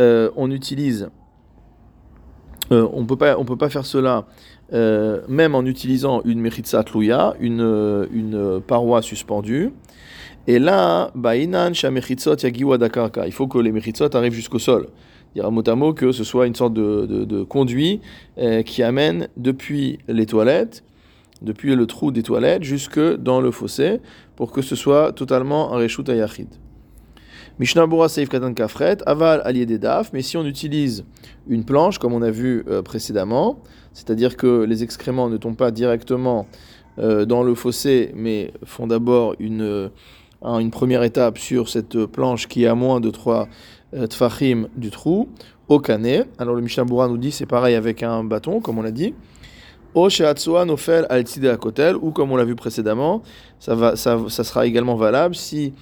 euh, 0.00 0.31
on 0.37 0.50
utilise. 0.50 1.11
on 2.71 3.05
peut 3.05 3.17
pas, 3.17 3.37
peut 3.45 3.57
pas 3.57 3.69
faire 3.69 3.87
cela 3.87 4.26
euh, 4.73 5.21
même 5.29 5.55
en 5.55 5.67
utilisant 5.67 6.23
une 6.25 6.41
mechitza 6.41 6.83
tlouya, 6.83 7.35
une, 7.41 7.61
euh, 7.61 8.07
une 8.11 8.61
paroi 8.67 9.02
suspendue. 9.02 9.71
Et 10.47 10.59
là, 10.59 11.12
Il 13.26 13.33
faut 13.33 13.47
que 13.47 13.59
les 13.59 13.71
mechitzot 13.71 14.17
arrivent 14.17 14.33
jusqu'au 14.33 14.59
sol. 14.59 14.88
Il 15.35 15.43
y 15.43 15.76
mot 15.76 15.93
que 15.93 16.12
ce 16.12 16.25
soit 16.25 16.47
une 16.47 16.55
sorte 16.55 16.75
de, 16.75 17.07
de, 17.07 17.43
conduit 17.43 18.00
euh, 18.38 18.62
qui 18.62 18.83
amène 18.83 19.29
depuis 19.37 19.99
les 20.09 20.26
toilettes, 20.26 20.85
depuis 21.42 21.75
le 21.75 21.87
trou 21.87 22.11
des 22.11 22.22
toilettes, 22.22 22.62
jusque 22.62 23.00
dans 23.16 23.40
le 23.40 23.50
fossé, 23.50 24.00
pour 24.37 24.52
que 24.52 24.62
ce 24.62 24.76
soit 24.76 25.12
totalement 25.12 25.72
un 25.72 25.76
reshut 25.76 26.08
ayachid. 26.08 26.49
Mishnah 27.58 27.87
Bora 27.87 28.08
Seif 28.08 28.28
Katan 28.28 28.54
Kafret, 28.54 28.99
Aval 29.04 29.42
Allié 29.44 29.66
des 29.66 29.78
Daf, 29.78 30.12
mais 30.12 30.22
si 30.22 30.37
on 30.37 30.44
utilise 30.46 31.04
une 31.46 31.64
planche, 31.64 31.99
comme 31.99 32.14
on 32.14 32.22
a 32.22 32.30
vu 32.30 32.64
euh, 32.68 32.82
précédemment, 32.82 33.61
c'est-à-dire 33.92 34.37
que 34.37 34.64
les 34.64 34.82
excréments 34.82 35.28
ne 35.28 35.37
tombent 35.37 35.56
pas 35.56 35.70
directement 35.70 36.46
euh, 36.99 37.26
dans 37.26 37.42
le 37.42 37.54
fossé, 37.54 38.12
mais 38.14 38.52
font 38.64 38.87
d'abord 38.87 39.34
une, 39.38 39.62
euh, 39.62 39.88
une 40.42 40.70
première 40.70 41.02
étape 41.02 41.38
sur 41.38 41.68
cette 41.68 42.06
planche 42.06 42.49
qui 42.49 42.64
est 42.64 42.68
à 42.68 42.75
moins 42.75 43.00
de 43.00 43.11
3 43.11 43.49
tfachim 44.08 44.68
du 44.76 44.90
trou, 44.90 45.28
au 45.68 45.78
canet. 45.78 46.26
Alors 46.38 46.54
le 46.54 46.62
Mishnah 46.62 46.84
Bora 46.84 47.08
nous 47.08 47.18
dit 47.18 47.30
c'est 47.30 47.46
pareil 47.46 47.75
avec 47.75 48.02
un 48.02 48.25
bâton, 48.25 48.61
comme 48.61 48.78
on 48.78 48.82
l'a 48.82 48.90
dit. 48.90 49.14
O 49.94 50.08
Nofel 50.64 51.06
al 51.11 51.25
Kotel, 51.58 51.96
ou 51.96 52.11
comme 52.12 52.32
on 52.32 52.37
l'a 52.37 52.44
vu 52.44 52.54
précédemment, 52.54 53.22
ça, 53.58 53.75
va, 53.75 53.96
ça, 53.96 54.18
ça 54.28 54.44
sera 54.44 54.66
également 54.66 54.96
valable 54.96 55.34
si 55.34 55.75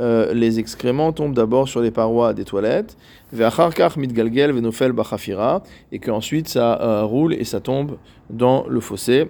euh, 0.00 0.32
les 0.34 0.58
excréments 0.58 1.12
tombent 1.12 1.34
d'abord 1.34 1.68
sur 1.68 1.80
les 1.80 1.92
parois 1.92 2.34
des 2.34 2.44
toilettes, 2.44 2.96
et 5.92 5.98
qu'ensuite 5.98 6.48
ça 6.48 6.80
euh, 6.80 7.04
roule 7.04 7.34
et 7.34 7.44
ça 7.44 7.60
tombe 7.60 7.98
dans 8.28 8.66
le 8.66 8.80
fossé, 8.80 9.28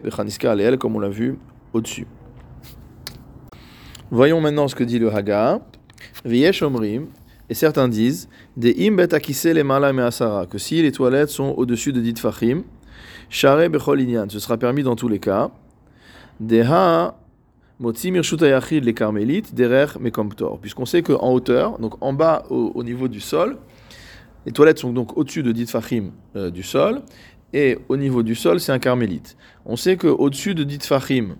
comme 0.78 0.96
on 0.96 1.00
l'a 1.00 1.08
vu 1.08 1.38
au-dessus. 1.74 2.06
Voyons 4.10 4.40
maintenant 4.40 4.68
ce 4.68 4.74
que 4.74 4.84
dit 4.84 4.98
le 4.98 5.12
Haga. 5.12 5.60
Et 6.24 7.54
certains 7.54 7.88
disent 7.88 8.28
que 8.60 8.72
si 10.58 10.82
les 10.82 10.92
toilettes 10.92 11.28
sont 11.28 11.54
au-dessus 11.56 11.92
de 11.92 12.00
dit 12.00 12.14
fachim, 12.16 12.62
ce 13.32 14.38
sera 14.38 14.58
permis 14.58 14.82
dans 14.82 14.94
tous 14.94 15.08
les 15.08 15.18
cas. 15.18 15.50
Deha 16.38 17.16
les 17.80 18.94
carmélites, 18.94 19.54
derer 19.54 19.86
mekomptor. 19.98 20.60
Puisqu'on 20.60 20.84
sait 20.84 21.02
qu'en 21.02 21.32
hauteur, 21.32 21.78
donc 21.78 21.94
en 22.00 22.12
bas 22.12 22.44
au, 22.50 22.84
niveau 22.84 23.08
du 23.08 23.20
sol, 23.20 23.56
les 24.44 24.52
toilettes 24.52 24.78
sont 24.78 24.92
donc 24.92 25.16
au-dessus 25.16 25.42
de 25.42 25.50
dit 25.50 25.66
fachim 25.66 26.10
euh, 26.36 26.50
du 26.50 26.62
sol, 26.62 27.02
et 27.54 27.78
au 27.88 27.96
niveau 27.96 28.22
du 28.22 28.34
sol, 28.34 28.60
c'est 28.60 28.72
un 28.72 28.78
carmélite. 28.78 29.36
On 29.64 29.76
sait 29.76 29.96
qu'au-dessus 29.96 30.54
de 30.54 30.64
dit 30.64 30.78
fachim, 30.80 31.36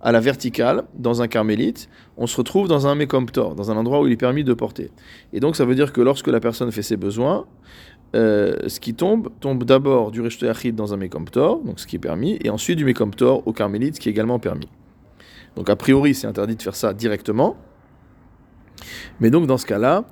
à 0.00 0.12
la 0.12 0.20
verticale, 0.20 0.84
dans 0.94 1.22
un 1.22 1.28
carmélite, 1.28 1.88
on 2.16 2.26
se 2.26 2.36
retrouve 2.36 2.68
dans 2.68 2.86
un 2.86 2.94
mekomptor, 2.94 3.54
dans 3.54 3.70
un 3.70 3.76
endroit 3.76 4.00
où 4.00 4.06
il 4.06 4.12
est 4.12 4.16
permis 4.16 4.44
de 4.44 4.54
porter. 4.54 4.90
Et 5.32 5.40
donc 5.40 5.56
ça 5.56 5.64
veut 5.64 5.74
dire 5.74 5.92
que 5.92 6.00
lorsque 6.00 6.28
la 6.28 6.40
personne 6.40 6.70
fait 6.70 6.82
ses 6.82 6.96
besoins, 6.96 7.46
euh, 8.14 8.68
ce 8.68 8.80
qui 8.80 8.94
tombe, 8.94 9.28
tombe 9.40 9.64
d'abord 9.64 10.10
du 10.10 10.20
Rechte 10.22 10.44
dans 10.74 10.94
un 10.94 10.96
mekomptor, 10.96 11.60
donc 11.62 11.78
ce 11.78 11.86
qui 11.86 11.96
est 11.96 12.00
permis, 12.00 12.38
et 12.42 12.50
ensuite 12.50 12.78
du 12.78 12.84
mekomptor 12.84 13.46
au 13.46 13.52
carmélite, 13.52 13.96
ce 13.96 14.00
qui 14.00 14.08
est 14.08 14.12
également 14.12 14.38
permis. 14.38 14.68
Donc 15.56 15.68
a 15.68 15.76
priori, 15.76 16.14
c'est 16.14 16.26
interdit 16.26 16.56
de 16.56 16.62
faire 16.62 16.76
ça 16.76 16.94
directement. 16.94 17.56
Mais 19.20 19.30
donc 19.30 19.46
dans 19.46 19.58
ce 19.58 19.66
cas-là, 19.66 20.04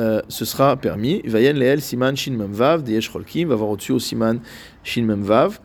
euh, 0.00 0.20
ce 0.28 0.44
sera 0.44 0.76
permis. 0.76 1.20
Vayen 1.24 1.52
leel 1.52 1.80
siman 1.80 2.16
shin 2.16 2.32
memvav 2.32 2.82
deyesh 2.82 3.12
va 3.12 3.54
voir 3.54 3.70
au-dessus 3.70 3.92
au 3.92 3.98
siman 3.98 4.40
shin 4.82 5.04
memvav. 5.04 5.60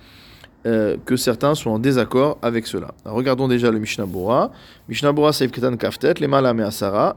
Euh, 0.68 0.98
que 1.06 1.16
certains 1.16 1.56
sont 1.56 1.70
en 1.70 1.80
désaccord 1.80 2.38
avec 2.42 2.68
cela. 2.68 2.90
regardons 3.06 3.48
déjà 3.48 3.72
le 3.72 3.80
Mishnah 3.80 4.06
Bora. 4.06 4.52
Mishnah 4.90 5.14
Bora 5.14 5.32
seif 5.32 5.52
ketan 5.52 5.78
kaftet, 5.78 6.16
le 6.20 6.28
me 6.28 6.64
asara, 6.66 7.16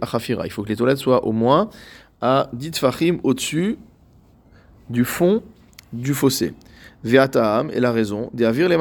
achafira. 0.00 0.46
Il 0.46 0.50
faut 0.50 0.62
que 0.62 0.70
les 0.70 0.76
toilettes 0.76 0.96
soient 0.96 1.26
au 1.26 1.32
moins 1.32 1.68
à 2.22 2.48
10 2.54 2.78
fachim 2.78 3.18
au-dessus 3.24 3.76
du 4.90 5.04
fond 5.04 5.42
du 5.92 6.14
fossé. 6.14 6.54
Ve'ataam 7.04 7.70
est 7.70 7.80
la 7.80 7.92
raison. 7.92 8.30
De 8.32 8.44
avir 8.44 8.68
les 8.68 8.76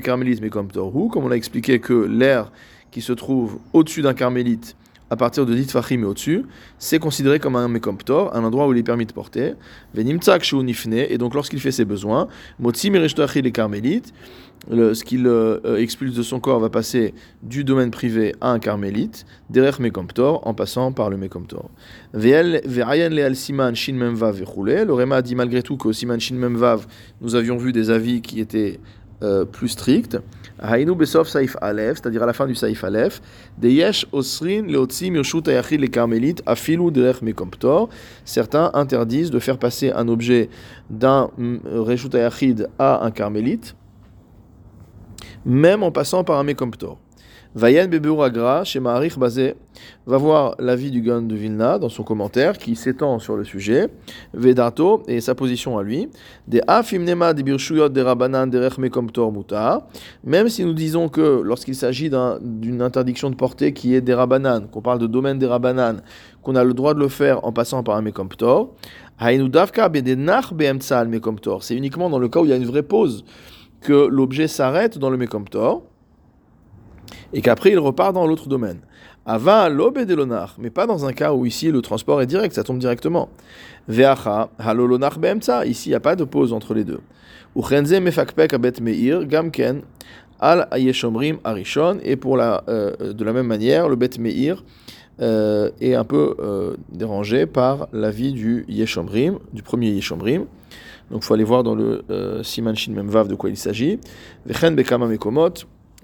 carmélite 0.00 0.40
mais 0.40 0.50
comme 0.50 0.68
comme 1.08 1.24
on 1.24 1.30
a 1.30 1.36
expliqué 1.36 1.78
que 1.78 1.94
l'air 1.94 2.50
qui 2.90 3.00
se 3.00 3.12
trouve 3.12 3.58
au-dessus 3.72 4.02
d'un 4.02 4.14
carmélite, 4.14 4.76
à 5.10 5.16
partir 5.16 5.46
de 5.46 5.54
dit 5.54 5.64
fachim 5.64 6.00
et 6.00 6.04
au-dessus, 6.04 6.44
c'est 6.78 6.98
considéré 6.98 7.38
comme 7.38 7.56
un 7.56 7.68
mekomptor, 7.68 8.34
un 8.34 8.42
endroit 8.44 8.66
où 8.66 8.72
il 8.72 8.78
est 8.78 8.82
permis 8.82 9.06
de 9.06 9.12
porter. 9.12 9.54
Venimtsak 9.94 10.50
nifne, 10.52 10.94
et 10.94 11.18
donc 11.18 11.34
lorsqu'il 11.34 11.60
fait 11.60 11.72
ses 11.72 11.84
besoins, 11.84 12.28
motzi 12.58 12.90
les 12.90 13.52
carmélites, 13.52 14.12
ce 14.70 15.04
qu'il 15.04 15.26
euh, 15.26 15.60
euh, 15.64 15.76
expulse 15.76 16.14
de 16.14 16.22
son 16.22 16.40
corps 16.40 16.58
va 16.58 16.70
passer 16.70 17.14
du 17.42 17.64
domaine 17.64 17.90
privé 17.90 18.34
à 18.40 18.50
un 18.50 18.58
carmélite, 18.58 19.26
derrière 19.50 19.80
Mekomptor, 19.80 20.46
en 20.46 20.54
passant 20.54 20.92
par 20.92 21.10
le 21.10 21.16
Mekomptor. 21.16 21.70
Leal 22.14 23.36
Siman 23.36 23.74
Shin 23.74 23.94
Memvav 23.94 24.40
Le 24.40 24.92
Réma 24.92 25.22
dit 25.22 25.34
malgré 25.34 25.62
tout 25.62 25.76
qu'au 25.76 25.92
Siman 25.92 26.18
Shin 26.18 26.36
Memvav, 26.36 26.86
nous 27.20 27.34
avions 27.34 27.56
vu 27.56 27.72
des 27.72 27.90
avis 27.90 28.22
qui 28.22 28.40
étaient 28.40 28.80
euh, 29.22 29.44
plus 29.44 29.68
stricts. 29.68 30.18
Hainu 30.62 30.94
Besov 30.94 31.28
Saif 31.28 31.56
Aleph, 31.60 31.98
c'est-à-dire 31.98 32.22
à 32.22 32.26
la 32.26 32.32
fin 32.32 32.46
du 32.46 32.54
Saif 32.54 32.84
Aleph, 32.84 33.20
de 33.58 33.68
Yesh 33.68 34.06
Osrin 34.12 34.62
Leotzi 34.62 35.10
Mirshut 35.10 35.46
Ayachid 35.48 35.80
les 35.80 35.88
carmélites, 35.88 36.42
Afilu 36.46 36.90
derech 36.90 37.22
Mekomptor. 37.22 37.88
Certains 38.24 38.70
interdisent 38.74 39.30
de 39.30 39.38
faire 39.38 39.58
passer 39.58 39.90
un 39.90 40.08
objet 40.08 40.48
d'un 40.90 41.30
Reshut 41.64 42.14
Ayachid 42.14 42.68
à 42.78 43.04
un 43.04 43.10
carmélite 43.10 43.74
même 45.44 45.82
en 45.82 45.90
passant 45.90 46.24
par 46.24 46.38
un 46.38 46.44
Mekomptor. 46.44 46.98
Vayen 47.56 47.88
chez 48.64 48.80
Maharich 48.80 49.16
Bazé, 49.16 49.54
va 50.06 50.16
voir 50.16 50.56
l'avis 50.58 50.90
du 50.90 51.02
Gun 51.02 51.22
de 51.22 51.36
Vilna 51.36 51.78
dans 51.78 51.88
son 51.88 52.02
commentaire 52.02 52.58
qui 52.58 52.74
s'étend 52.74 53.20
sur 53.20 53.36
le 53.36 53.44
sujet, 53.44 53.90
Vedato 54.32 55.04
et 55.06 55.20
sa 55.20 55.36
position 55.36 55.78
à 55.78 55.84
lui, 55.84 56.08
des 56.48 56.60
Afimnema 56.66 57.32
de 57.32 57.42
Birshuyot 57.42 57.90
de 57.90 58.00
Rabanan 58.00 58.48
derech 58.48 58.78
Mekomptor 58.78 59.30
Muta, 59.30 59.86
même 60.24 60.48
si 60.48 60.64
nous 60.64 60.72
disons 60.72 61.08
que 61.08 61.42
lorsqu'il 61.44 61.76
s'agit 61.76 62.10
d'une 62.40 62.82
interdiction 62.82 63.30
de 63.30 63.36
portée 63.36 63.72
qui 63.72 63.94
est 63.94 64.00
des 64.00 64.14
Rabanan, 64.14 64.66
qu'on 64.66 64.82
parle 64.82 64.98
de 64.98 65.06
domaine 65.06 65.38
des 65.38 65.46
Rabanan, 65.46 66.02
qu'on 66.42 66.56
a 66.56 66.64
le 66.64 66.74
droit 66.74 66.94
de 66.94 66.98
le 66.98 67.08
faire 67.08 67.44
en 67.44 67.52
passant 67.52 67.84
par 67.84 67.94
un 67.94 68.02
Mekomptor, 68.02 68.74
c'est 71.62 71.76
uniquement 71.76 72.10
dans 72.10 72.18
le 72.18 72.28
cas 72.28 72.40
où 72.40 72.44
il 72.46 72.50
y 72.50 72.52
a 72.52 72.56
une 72.56 72.66
vraie 72.66 72.82
pause 72.82 73.24
que 73.80 74.08
l'objet 74.08 74.48
s'arrête 74.48 74.98
dans 74.98 75.10
le 75.10 75.16
Mekomptor 75.16 75.82
et 77.32 77.40
qu'après 77.40 77.70
il 77.70 77.78
repart 77.78 78.12
dans 78.12 78.26
l'autre 78.26 78.48
domaine. 78.48 78.78
Ava 79.26 79.70
l'obédelonar, 79.70 80.54
mais 80.58 80.68
pas 80.68 80.86
dans 80.86 81.06
un 81.06 81.12
cas 81.12 81.32
où 81.32 81.46
ici 81.46 81.70
le 81.70 81.80
transport 81.80 82.20
est 82.20 82.26
direct, 82.26 82.54
ça 82.54 82.62
tombe 82.62 82.78
directement. 82.78 83.30
Veacha 83.88 84.50
halolonar 84.58 85.18
bemtsa, 85.18 85.64
ici 85.64 85.88
il 85.88 85.92
n'y 85.92 85.96
a 85.96 86.00
pas 86.00 86.16
de 86.16 86.24
pause 86.24 86.52
entre 86.52 86.74
les 86.74 86.84
deux. 86.84 87.00
Uchenze 87.56 88.00
mefakpek 88.00 88.52
abet 88.52 88.80
meir 88.80 89.24
gamken 89.24 89.82
al 90.40 90.68
ayeshomrim 90.72 91.38
arishon, 91.44 91.98
et 92.02 92.16
pour 92.16 92.36
la, 92.36 92.64
euh, 92.68 93.12
de 93.12 93.24
la 93.24 93.32
même 93.32 93.46
manière, 93.46 93.88
le 93.88 93.96
bet 93.96 94.18
meir 94.18 94.62
euh, 95.20 95.70
est 95.80 95.94
un 95.94 96.04
peu 96.04 96.34
euh, 96.40 96.74
dérangé 96.90 97.46
par 97.46 97.88
l'avis 97.92 98.32
du 98.32 98.64
yeshomrim, 98.68 99.38
du 99.52 99.62
premier 99.62 99.90
yeshomrim. 99.90 100.46
Donc 101.10 101.22
il 101.22 101.26
faut 101.26 101.34
aller 101.34 101.44
voir 101.44 101.62
dans 101.62 101.74
le 101.74 102.02
euh, 102.10 102.42
Siman 102.42 102.74
Shin 102.74 102.92
Memvav 102.92 103.28
de 103.28 103.34
quoi 103.34 103.50
il 103.50 103.56
s'agit. 103.56 104.00
Vechen 104.46 104.74
Bekama 104.74 105.06
Mekomot. 105.06 105.54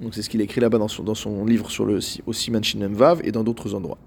Donc 0.01 0.15
c'est 0.15 0.23
ce 0.23 0.31
qu'il 0.31 0.41
écrit 0.41 0.61
là-bas 0.61 0.79
dans 0.79 0.89
son, 0.89 1.03
dans 1.03 1.15
son 1.15 1.45
livre 1.45 1.71
sur 1.71 1.85
le 1.85 1.99
au 2.27 2.33
Siman 2.33 2.65
Shin 2.65 2.79
Memvav 2.79 3.21
et 3.23 3.33
dans 3.33 3.45
d'autres 3.45 3.75
endroits. 3.75 3.99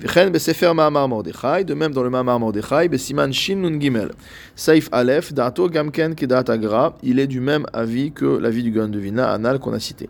De 0.00 1.74
même 1.74 1.92
dans 1.92 2.02
le 2.02 2.10
Ma'amar 2.10 2.40
Mordechai, 2.40 2.88
Besiman 2.88 3.30
Nun 3.30 3.80
Gimel. 3.80 4.12
Saif 4.56 4.88
Dato. 5.32 5.70
Il 7.02 7.18
est 7.18 7.26
du 7.26 7.40
même 7.40 7.66
avis 7.72 8.12
que 8.12 8.24
l'avis 8.24 8.62
du 8.62 8.70
Gandevina 8.70 9.30
Anal 9.30 9.58
qu'on 9.58 9.74
a 9.74 9.80
cité. 9.80 10.08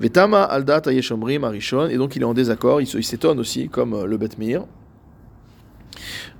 Vetama 0.00 0.44
Arishon. 0.44 1.88
Et 1.88 1.96
donc 1.96 2.16
il 2.16 2.22
est 2.22 2.24
en 2.24 2.34
désaccord, 2.34 2.80
il 2.80 2.86
s'étonne 2.86 3.38
aussi, 3.38 3.68
comme 3.68 3.94
euh, 3.94 4.06
le 4.06 4.16
Betmir, 4.16 4.64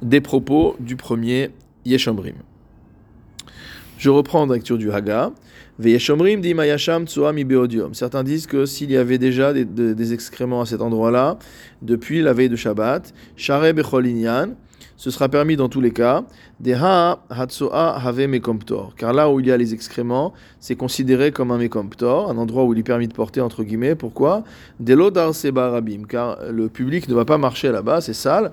des 0.03 0.21
propos 0.21 0.77
du 0.81 0.97
premier 0.97 1.51
Yeshomrim. 1.85 2.35
Je 4.01 4.09
reprends 4.09 4.47
la 4.47 4.55
lecture 4.55 4.79
du 4.79 4.91
Haga. 4.91 5.31
Certains 7.93 8.25
disent 8.25 8.47
que 8.47 8.65
s'il 8.65 8.91
y 8.91 8.97
avait 8.97 9.19
déjà 9.19 9.53
des, 9.53 10.13
excréments 10.15 10.63
à 10.63 10.67
cet 10.67 10.81
endroit-là, 10.81 11.37
depuis 11.83 12.23
la 12.23 12.33
veille 12.33 12.49
de 12.49 12.57
Shabbat, 12.57 13.13
ce 13.37 15.11
sera 15.11 15.29
permis 15.29 15.57
dans 15.57 15.69
tous 15.69 15.83
les 15.83 15.91
cas. 15.91 16.25
Car 16.65 17.13
là 19.13 19.31
où 19.31 19.39
il 19.39 19.47
y 19.47 19.53
a 19.53 19.57
les 19.59 19.75
excréments, 19.75 20.33
c'est 20.61 20.77
considéré 20.77 21.31
comme 21.31 21.51
un 21.51 21.59
mekomptor, 21.59 22.31
un 22.31 22.39
endroit 22.39 22.65
où 22.65 22.73
il 22.73 22.79
est 22.79 22.83
permis 22.83 23.07
de 23.07 23.13
porter, 23.13 23.43
entre 23.43 23.65
guillemets. 23.65 23.97
Pourquoi? 23.97 24.45
Car 24.83 26.39
le 26.51 26.69
public 26.73 27.07
ne 27.07 27.15
va 27.15 27.27
pas 27.27 27.37
marcher 27.37 27.71
là-bas, 27.71 28.01
c'est 28.01 28.15
sale. 28.15 28.53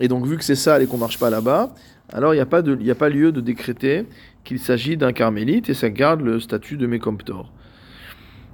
Et 0.00 0.08
donc, 0.08 0.24
vu 0.24 0.38
que 0.38 0.44
c'est 0.44 0.54
sale 0.54 0.80
et 0.80 0.86
qu'on 0.86 0.96
ne 0.96 1.00
marche 1.00 1.18
pas 1.18 1.28
là-bas, 1.28 1.74
alors 2.10 2.32
il 2.32 2.38
n'y 2.38 2.90
a 2.90 2.94
pas 2.94 3.08
lieu 3.10 3.32
de 3.32 3.42
décréter 3.42 4.06
qu'il 4.48 4.58
s'agit 4.58 4.96
d'un 4.96 5.12
carmélite 5.12 5.68
et 5.68 5.74
ça 5.74 5.90
garde 5.90 6.22
le 6.22 6.40
statut 6.40 6.78
de 6.78 6.86
Mekomptor. 6.86 7.52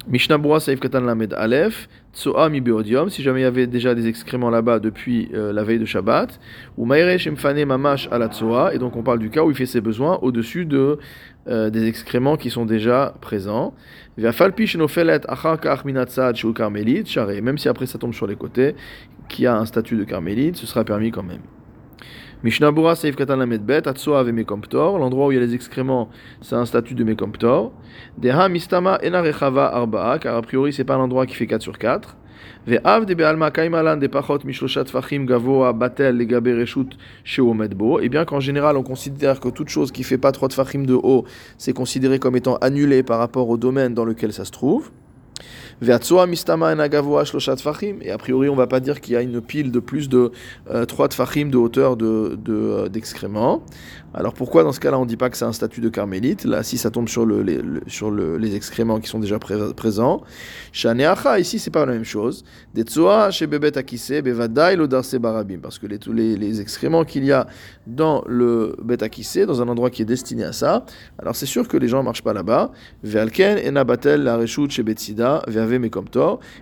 Mishnah 0.09 0.39
Bura 0.39 0.59
Saif 0.59 0.81
Katan 0.81 1.03
Lamed 1.03 1.33
Aleph, 1.35 1.89
Tsoa 2.13 2.49
mi 2.49 2.61
beodium, 2.61 3.09
si 3.11 3.23
jamais 3.23 3.41
il 3.41 3.43
y 3.45 3.47
avait 3.47 3.69
déjà 3.69 3.95
des 3.95 4.09
excréments 4.09 4.51
là-bas 4.51 4.81
depuis 4.81 5.31
euh, 5.35 5.53
la 5.53 5.63
veille 5.63 5.79
de 5.79 5.85
Shabbat, 5.85 6.41
ou 6.77 6.85
Maire 6.85 7.17
Shemfane 7.19 7.65
Mamash 7.65 8.09
la 8.11 8.27
Tsoa, 8.27 8.75
et 8.75 8.79
donc 8.79 8.97
on 8.97 9.05
parle 9.05 9.21
du 9.21 9.31
cas 9.31 9.45
où 9.45 9.51
il 9.51 9.57
fait 9.57 9.67
ses 9.67 9.81
besoins 9.81 10.19
au-dessus 10.21 10.67
de, 10.67 10.99
euh, 11.47 11.71
des 11.71 11.87
excréments 11.87 12.37
qui 12.37 12.51
sont 12.51 12.67
déjà 12.67 13.15
présents. 13.21 13.73
Vafalpi 14.19 14.67
Shenofelet 14.67 15.21
Achar 15.29 15.61
Kach 15.61 15.85
Minatzad 15.85 16.35
Shu 16.35 16.53
Carmélite, 16.53 17.09
Charé, 17.09 17.41
même 17.41 17.57
si 17.57 17.69
après 17.69 17.87
ça 17.87 17.99
tombe 17.99 18.15
sur 18.15 18.27
les 18.27 18.37
côtés, 18.37 18.75
qui 19.29 19.47
a 19.47 19.57
un 19.57 19.65
statut 19.65 19.97
de 19.97 20.03
Carmélite, 20.03 20.57
ce 20.57 20.67
sera 20.67 20.83
permis 20.85 21.13
quand 21.13 21.23
même. 21.23 21.43
Mishnah 22.45 22.73
Bura 22.73 22.95
Seif 22.95 23.17
Katan 23.17 23.39
Lamed 23.39 23.65
Bet, 23.65 23.89
Atsoa 23.89 24.21
Ave 24.21 24.31
Mekomptor, 24.31 24.99
l'endroit 24.99 25.29
où 25.29 25.33
il 25.33 25.37
y 25.37 25.39
a 25.39 25.41
les 25.41 25.55
excréments, 25.55 26.11
c'est 26.43 26.55
un 26.55 26.67
statut 26.67 26.93
de 26.93 27.03
Mekomptor. 27.03 27.73
Deha 28.19 28.51
Mistama 28.51 28.99
Enarechava 29.03 29.75
Arba'a, 29.75 30.19
car 30.19 30.37
a 30.37 30.43
priori 30.43 30.71
c'est 30.71 30.85
pas 30.85 30.97
un 30.97 30.99
endroit 30.99 31.25
qui 31.25 31.37
fait 31.37 31.47
4 31.47 31.63
sur 31.63 31.79
4. 31.79 32.19
Ve'av 32.67 33.07
de 33.07 33.15
Be'alma 33.15 33.51
Kaimalan 33.51 33.97
de 33.97 34.09
Pachot 34.09 34.41
Mishloshat 34.45 34.85
Fachim 34.85 35.25
Gavoa 35.25 35.73
Batel 35.73 36.19
Legabe 36.19 36.49
Reshut 36.49 36.99
Sheomedbo. 37.25 38.01
Et 38.01 38.11
bien 38.11 38.27
qu'en 38.27 38.41
général 38.41 38.77
on 38.77 38.83
considère 38.83 39.41
que 39.41 39.49
toute 39.49 39.71
chose 39.71 39.91
qui 39.91 40.03
fait 40.03 40.19
pas 40.19 40.31
3 40.31 40.51
Fachim 40.51 40.83
de 40.83 40.93
haut, 40.93 41.25
c'est 41.57 41.73
considéré 41.73 42.19
comme 42.19 42.37
étant 42.37 42.57
annulé 42.57 43.03
par 43.03 43.21
rapport 43.21 43.49
au 43.49 43.57
domaine 43.57 43.95
dans 43.95 44.05
lequel 44.05 44.35
ça 44.35 44.45
se 44.45 44.53
trouve. 44.53 44.91
Et 45.83 45.91
a 48.11 48.19
priori, 48.19 48.49
on 48.49 48.57
va 48.57 48.67
pas 48.67 48.81
dire 48.81 49.01
qu'il 49.01 49.15
y 49.15 49.17
a 49.17 49.23
une 49.23 49.41
pile 49.41 49.71
de 49.71 49.81
plus 49.81 50.09
de 50.09 50.31
euh, 50.71 50.85
3 50.85 51.09
tfachim 51.09 51.51
de 51.51 51.57
hauteur 51.57 51.97
d'excréments. 51.97 53.59
De, 53.59 53.63
alors 54.17 54.33
pourquoi 54.33 54.63
dans 54.63 54.71
ce 54.71 54.79
cas-là 54.79 54.97
on 54.97 55.03
ne 55.03 55.09
dit 55.09 55.17
pas 55.17 55.29
que 55.29 55.37
c'est 55.37 55.45
un 55.45 55.53
statut 55.53 55.81
de 55.81 55.89
carmélite? 55.89 56.45
Là, 56.45 56.63
si 56.63 56.79
ça 56.79 56.93
tombe 56.93 57.09
sur, 57.09 57.27
le, 57.27 57.43
les, 57.43 57.61
sur 57.89 58.13
le, 58.13 58.39
les 58.39 58.55
excréments 58.55 59.01
qui 59.01 59.09
sont 59.09 59.19
déjà 59.19 59.41
présents. 59.41 60.23
Shaneacha, 60.73 61.41
ici 61.41 61.59
c'est 61.59 61.73
pas 61.73 61.85
la 61.85 61.93
même 61.93 62.05
chose. 62.05 62.45
Parce 62.77 62.95
que 65.79 65.87
les, 65.87 65.99
les, 66.13 66.37
les 66.37 66.61
excréments 66.61 67.05
qu'il 67.05 67.25
y 67.25 67.33
a 67.33 67.49
dans 67.89 68.23
le 68.29 68.77
Bet 68.83 69.03
Akise, 69.03 69.47
dans 69.49 69.61
un 69.61 69.67
endroit 69.67 69.91
qui 69.91 70.03
est 70.03 70.07
destiné 70.07 70.45
à 70.45 70.53
ça, 70.53 70.87
alors 71.19 71.35
c'est 71.35 71.47
sûr 71.47 71.67
que 71.67 71.77
les 71.77 71.89
gens 71.89 71.99
ne 71.99 72.05
marchent 72.05 72.23
pas 72.23 72.33
là-bas. 72.33 72.71
Ve'alken 73.03 73.59
enabatel 73.67 74.23
la 74.23 74.37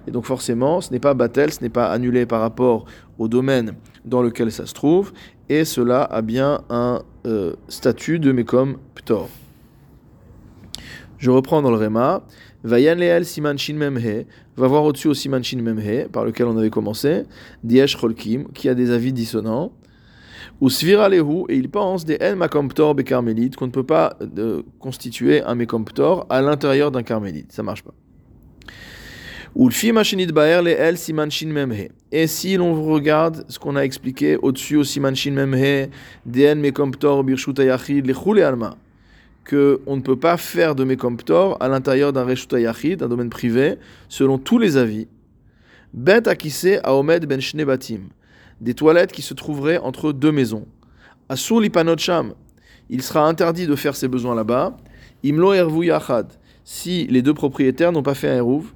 Et 0.07 0.11
donc 0.11 0.25
forcément, 0.25 0.81
ce 0.81 0.93
n'est 0.93 1.01
pas 1.01 1.15
batel, 1.15 1.53
ce 1.53 1.61
n'est 1.61 1.69
pas 1.69 1.87
annulé 1.91 2.27
par 2.27 2.41
rapport 2.41 2.85
au 3.19 3.29
domaine 3.29 3.75
dans 4.05 4.23
lequel 4.23 4.51
ça 4.51 4.67
se 4.67 4.75
trouve, 4.75 5.13
et 5.49 5.65
cela 5.65 6.03
a 6.03 6.23
bien 6.23 6.63
un 6.71 7.03
euh, 7.27 7.55
statut 7.69 8.19
de 8.19 8.33
Mekom 8.33 8.77
Ptor. 8.95 9.29
Je 11.19 11.31
reprends 11.31 11.63
dans 11.63 11.71
le 11.71 11.77
Réma. 11.77 12.23
Vayan 12.65 12.95
leel 12.95 13.25
siman 13.25 13.59
shin 13.59 13.75
memhe, 13.75 14.25
va 14.57 14.67
voir 14.67 14.85
au-dessus 14.85 15.09
au 15.09 15.15
siman 15.15 15.43
shin 15.43 15.63
memhe, 15.63 16.09
par 16.09 16.25
lequel 16.25 16.47
on 16.47 16.57
avait 16.57 16.71
commencé, 16.71 17.25
diesh 17.65 17.97
cholkim, 17.97 18.49
qui 18.55 18.69
a 18.69 18.75
des 18.75 18.91
avis 18.91 19.13
dissonants. 19.13 19.73
Ou 20.61 20.71
svira 20.71 21.09
lehu, 21.09 21.45
et 21.49 21.57
il 21.57 21.69
pense 21.69 22.05
des 22.05 22.19
el 22.21 22.37
makomptor 22.37 22.95
be 22.95 23.03
carmélite, 23.03 23.57
qu'on 23.57 23.67
ne 23.67 23.73
peut 23.73 23.87
pas 23.87 24.17
euh, 24.39 24.63
constituer 24.79 25.43
un 25.43 25.57
mekomptor 25.57 26.27
à 26.31 26.41
l'intérieur 26.41 26.93
d'un 26.93 27.03
carmélite. 27.03 27.53
Ça 27.53 27.63
marche 27.63 27.83
pas. 27.83 27.95
Et 29.55 29.71
si 32.27 32.57
l'on 32.57 32.85
regarde 32.85 33.45
ce 33.49 33.59
qu'on 33.59 33.77
a 33.77 33.83
expliqué 33.83 34.37
au-dessus 34.37 34.77
au 34.77 34.85
Siman 34.85 35.15
Shin 35.15 35.33
Memhe, 35.33 35.91
DN 36.25 36.59
Mekomptor 36.59 37.23
Birshut 37.23 37.59
Ayachid, 37.59 38.07
les 38.07 38.43
Alma, 38.43 38.79
que 39.45 39.83
on 39.87 39.97
ne 39.97 40.01
peut 40.01 40.19
pas 40.19 40.39
faire 40.39 40.75
de 40.75 40.85
Mekomptor 40.85 41.59
à 41.61 41.69
l'intérieur 41.69 42.15
d'un 42.15 42.25
Reshut 42.25 42.55
Ayachid, 42.55 43.01
d'un 43.01 43.09
domaine 43.09 43.29
privé, 43.29 43.75
selon 44.09 44.39
tous 44.39 44.59
les 44.59 44.79
avis. 44.79 45.07
Bet 45.93 46.29
Akise 46.29 46.81
Aomed 46.83 47.27
Ben 47.27 47.41
Batim, 47.67 48.09
des 48.63 48.73
toilettes 48.73 49.13
qui 49.13 49.21
se 49.21 49.35
trouveraient 49.35 49.79
entre 49.79 50.13
deux 50.13 50.33
maisons. 50.33 50.67
Asur 51.29 51.63
il 51.63 53.03
sera 53.03 53.29
interdit 53.29 53.67
de 53.67 53.77
faire 53.77 53.97
ses 53.97 54.09
besoins 54.09 54.35
là-bas. 54.35 54.79
Imlo 55.23 55.53
Ervu 55.53 55.87
Yachad, 55.87 56.33
si 56.65 57.07
les 57.07 57.21
deux 57.21 57.35
propriétaires 57.35 57.93
n'ont 57.93 58.03
pas 58.03 58.15
fait 58.15 58.31
un 58.31 58.37
Eruv. 58.37 58.73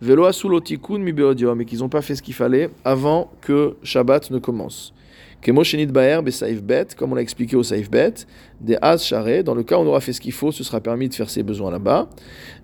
Velo 0.00 0.24
asulotikun 0.26 0.98
mi 0.98 1.10
et 1.10 1.64
qu'ils 1.64 1.78
n'ont 1.80 1.88
pas 1.88 2.02
fait 2.02 2.14
ce 2.14 2.22
qu'il 2.22 2.34
fallait 2.34 2.70
avant 2.84 3.30
que 3.40 3.76
Shabbat 3.82 4.30
ne 4.30 4.38
commence. 4.38 4.94
Kemo 5.40 5.62
shenit 5.62 5.86
baer 5.86 6.20
be 6.22 6.30
bet, 6.62 6.86
comme 6.96 7.12
on 7.12 7.14
l'a 7.14 7.22
expliqué 7.22 7.54
au 7.56 7.62
saif 7.62 7.88
bet, 7.88 8.26
des 8.60 8.76
az 8.82 9.04
share, 9.04 9.44
dans 9.44 9.54
le 9.54 9.62
cas 9.62 9.76
où 9.76 9.80
on 9.80 9.86
aura 9.86 10.00
fait 10.00 10.12
ce 10.12 10.20
qu'il 10.20 10.32
faut, 10.32 10.50
ce 10.50 10.64
sera 10.64 10.80
permis 10.80 11.08
de 11.08 11.14
faire 11.14 11.30
ses 11.30 11.44
besoins 11.44 11.70
là-bas. 11.70 12.08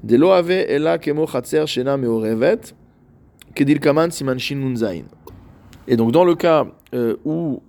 Des 0.02 0.16
lo 0.16 0.32
ave 0.32 0.64
ela 0.68 0.98
kemo 0.98 1.26
chatzer 1.26 1.66
shena 1.66 1.96
meorevet, 1.96 2.74
kedil 3.54 3.78
kaman 3.78 4.10
siman 4.10 4.38
nunzain. 4.56 5.04
Et 5.86 5.96
donc 5.96 6.10
dans 6.10 6.24
le 6.24 6.34
cas 6.34 6.66
euh, 6.94 7.16
où 7.24 7.62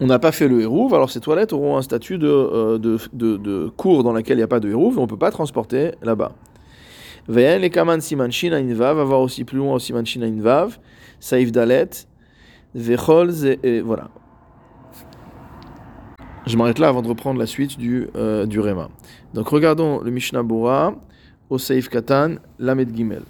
on 0.00 0.06
n'a 0.06 0.18
pas 0.18 0.32
fait 0.32 0.48
le 0.48 0.60
hérouve, 0.60 0.94
alors 0.94 1.10
ces 1.10 1.20
toilettes 1.20 1.52
auront 1.52 1.76
un 1.76 1.82
statut 1.82 2.18
de, 2.18 2.26
euh, 2.26 2.78
de, 2.78 2.98
de, 3.12 3.36
de, 3.36 3.68
cours 3.68 4.02
dans 4.02 4.12
lequel 4.12 4.38
il 4.38 4.40
n'y 4.40 4.44
a 4.44 4.48
pas 4.48 4.60
de 4.60 4.68
hérouve, 4.68 4.98
on 4.98 5.02
ne 5.02 5.06
peut 5.06 5.18
pas 5.18 5.30
transporter 5.30 5.92
là-bas. 6.02 6.32
Veyen 7.28 7.58
les 7.58 7.70
kaman 7.70 8.00
siman 8.00 8.30
shin 8.30 8.50
va 8.74 8.92
voir 8.92 9.20
aussi 9.20 9.44
plus 9.44 9.58
loin 9.58 9.74
au 9.74 9.78
siman 9.78 10.04
shin 10.04 10.28
vav, 10.40 10.78
saif 11.20 11.52
dalet, 11.52 11.90
vechol, 12.74 13.30
et 13.62 13.80
voilà. 13.80 14.08
Je 16.46 16.56
m'arrête 16.56 16.78
là 16.78 16.88
avant 16.88 17.02
de 17.02 17.08
reprendre 17.08 17.38
la 17.38 17.46
suite 17.46 17.78
du, 17.78 18.08
euh, 18.16 18.46
du 18.46 18.60
Rema. 18.60 18.88
Donc 19.34 19.48
regardons 19.48 20.00
le 20.00 20.10
Mishnah 20.10 20.42
Bora 20.42 20.94
au 21.48 21.58
Saif 21.58 21.88
Katan, 21.88 22.36
Lamed 22.58 22.94
Gimel. 22.94 23.22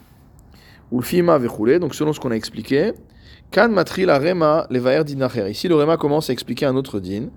Ulfima 0.93 1.37
vechule, 1.37 1.79
donc 1.81 1.95
selon 1.95 2.13
ce 2.13 2.21
qu'on 2.21 2.31
a 2.31 2.37
expliqué, 2.37 2.93
Kan 3.51 3.71
matri 3.71 4.05
la 4.05 4.19
Rema 4.19 4.67
levaer 4.71 5.03
dinacher. 5.05 5.51
Ici 5.51 5.67
le 5.67 5.75
Rema 5.75 5.97
commence 5.97 6.31
à 6.31 6.33
expliquer 6.33 6.67
un 6.67 6.77
autre 6.77 7.01
din. 7.01 7.31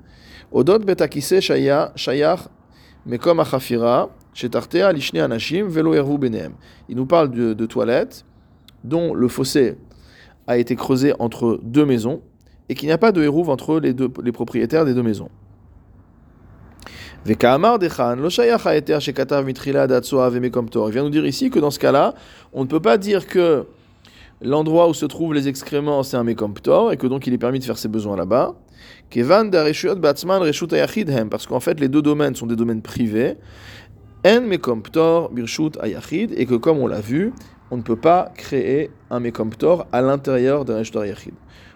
Odot 0.52 0.80
betakise 0.80 1.42
shayach 1.42 2.48
mekom 3.06 3.40
achafira, 3.40 4.10
il 4.36 4.50
nous 6.96 7.06
parle 7.06 7.32
de, 7.32 7.66
toilettes 7.66 8.26
dont 8.84 9.14
le 9.14 9.28
fossé 9.28 9.78
a 10.48 10.58
été 10.58 10.76
creusé 10.76 11.14
entre 11.20 11.60
deux 11.64 11.86
maisons 11.86 12.22
et 12.70 12.76
qu'il 12.76 12.88
n'y 12.88 12.94
a 12.94 12.98
pas 12.98 13.12
de 13.12 13.22
hérouve 13.22 13.50
entre 13.50 13.80
les, 13.80 13.94
les 14.24 14.32
propriétaires 14.32 14.86
des 14.86 14.94
deux 14.94 15.04
maisons. 15.04 15.30
Il 17.26 17.38
vient 17.38 17.70
nous 21.04 21.10
dire 21.10 21.26
ici 21.26 21.50
que 21.50 21.60
dans 21.60 21.72
ce 21.72 21.80
cas-là, 21.80 22.16
on 22.52 22.64
ne 22.64 22.68
peut 22.68 22.82
pas 22.82 22.98
dire 22.98 23.28
que 23.28 23.66
l'endroit 24.42 24.90
où 24.90 24.94
se 24.94 25.06
trouvent 25.06 25.34
les 25.34 25.48
excréments 25.48 26.04
c'est 26.04 26.18
un 26.18 26.26
mekomptor 26.26 26.92
et 26.92 26.98
que 26.98 27.08
donc 27.08 27.26
il 27.26 27.34
est 27.34 27.38
permis 27.38 27.60
de 27.60 27.64
faire 27.64 27.78
ses 27.78 27.88
besoins 27.88 28.18
là-bas. 28.18 28.56
Parce 31.30 31.48
qu'en 31.48 31.60
fait 31.62 31.80
les 31.80 31.88
deux 31.88 32.02
domaines 32.02 32.36
sont 32.36 32.48
des 32.48 32.58
domaines 32.58 32.82
privés 32.82 33.38
en 34.26 34.42
mekomptor 34.42 35.32
birshut 35.32 35.78
ayachid, 35.82 36.34
et 36.38 36.46
que 36.46 36.56
comme 36.56 36.80
on 36.80 36.88
l'a 36.88 37.02
vu, 37.02 37.34
on 37.72 37.78
ne 37.78 37.82
peut 37.82 37.96
pas 37.96 38.32
créer 38.36 38.92
un 39.10 39.20
mekomptor 39.20 39.88
à 39.92 40.02
l'intérieur 40.02 40.66
d'un 40.66 40.78
reshut 40.78 40.98
ayachid. 40.98 41.34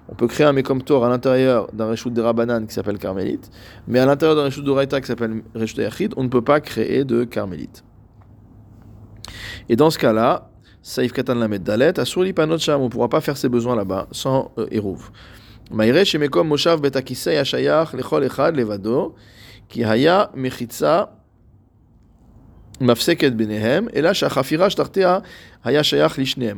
On 0.09 0.15
peut 0.15 0.27
créer 0.27 0.45
un 0.45 0.53
mekomptor 0.53 1.03
à 1.03 1.09
l'intérieur 1.09 1.69
d'un 1.73 1.89
reshut 1.89 2.11
de 2.11 2.21
Rabanan 2.21 2.65
qui 2.65 2.73
s'appelle 2.73 2.97
carmélite, 2.97 3.49
mais 3.87 3.99
à 3.99 4.05
l'intérieur 4.05 4.35
d'un 4.35 4.45
reshut 4.45 4.63
de 4.63 4.71
Raita 4.71 5.01
qui 5.01 5.07
s'appelle 5.07 5.43
reshut 5.53 5.79
ayachid, 5.79 6.13
on 6.15 6.23
ne 6.23 6.29
peut 6.29 6.43
pas 6.43 6.61
créer 6.61 7.03
de 7.03 7.23
carmélite. 7.23 7.83
Et 9.69 9.75
dans 9.75 9.89
ce 9.89 9.99
cas-là, 9.99 10.49
Saif 10.81 11.11
Katan 11.11 11.35
Lamed 11.35 11.63
Dalet, 11.63 11.99
Asuri 11.99 12.31
Panot 12.31 12.59
Sham, 12.59 12.79
on 12.79 12.85
ne 12.85 12.89
pourra 12.89 13.09
pas 13.09 13.19
faire 13.19 13.35
ses 13.35 13.49
besoins 13.49 13.75
là-bas 13.75 14.07
sans 14.11 14.51
euh, 14.57 14.67
Hérouv. 14.71 15.11
Maïre 15.71 16.05
Shemekom 16.05 16.47
Moshav 16.47 16.79
Betakisei 16.79 17.37
Hashayach 17.37 17.91
Lechol 17.91 18.23
Echad 18.23 18.55
Levado, 18.55 19.15
Ki 19.67 19.83
Haya 19.83 20.31
Benehem, 20.33 21.16
et 22.79 22.85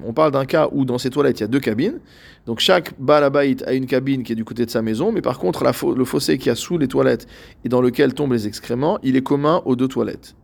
On 0.06 0.14
parle 0.14 0.32
d'un 0.32 0.46
cas 0.46 0.68
où 0.72 0.86
dans 0.86 0.98
ces 0.98 1.10
toilettes 1.10 1.40
il 1.40 1.42
y 1.42 1.46
a 1.46 1.48
deux 1.48 1.60
cabines. 1.60 2.00
Donc 2.46 2.60
chaque 2.60 2.94
balabait 3.00 3.56
a 3.66 3.74
une 3.74 3.86
cabine 3.86 4.24
qui 4.24 4.34
est 4.34 4.36
du 4.36 4.44
côté 4.44 4.66
de 4.66 4.72
sa 4.72 4.82
maison, 4.82 5.12
mais 5.12 5.22
par 5.22 5.40
contre, 5.40 5.64
le 5.96 6.06
fossé 6.06 6.38
qui 6.38 6.50
a 6.50 6.56
sous 6.56 6.78
les 6.78 6.88
toilettes 6.88 7.28
et 7.64 7.70
dans 7.70 7.82
lequel 7.82 8.14
tombent 8.14 8.34
les 8.34 8.48
excréments, 8.48 9.00
il 9.04 9.16
est 9.16 9.22
commun 9.22 9.62
aux 9.66 9.76
deux 9.76 9.88
toilettes. 9.88 10.36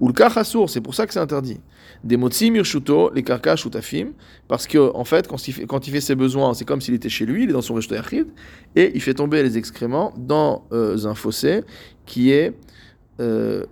Ou 0.00 0.08
le 0.08 0.68
c'est 0.68 0.80
pour 0.80 0.94
ça 0.94 1.06
que 1.06 1.12
c'est 1.12 1.18
interdit. 1.18 1.60
Des 2.04 2.16
mirshuto, 2.16 3.10
les 3.12 3.24
karka 3.24 3.56
shutafim, 3.56 4.12
parce 4.46 4.68
que 4.68 4.94
en 4.94 5.04
fait, 5.04 5.26
quand 5.26 5.46
il 5.48 5.92
fait, 5.92 6.00
ses 6.00 6.14
besoins, 6.14 6.54
c'est 6.54 6.64
comme 6.64 6.80
s'il 6.80 6.94
était 6.94 7.08
chez 7.08 7.26
lui, 7.26 7.44
il 7.44 7.50
est 7.50 7.52
dans 7.52 7.62
son 7.62 7.74
rejeté 7.74 7.98
et 8.76 8.92
il 8.94 9.02
fait 9.02 9.14
tomber 9.14 9.42
les 9.42 9.58
excréments 9.58 10.12
dans 10.16 10.64
euh, 10.72 11.04
un 11.04 11.14
fossé 11.14 11.62
qui 12.06 12.30
est 12.30 12.54
euh, 13.20 13.64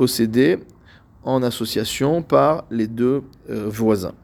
possédé 0.00 0.58
en 1.24 1.42
association 1.42 2.22
par 2.22 2.64
les 2.70 2.86
deux 2.86 3.22
euh, 3.50 3.68
voisins. 3.68 4.14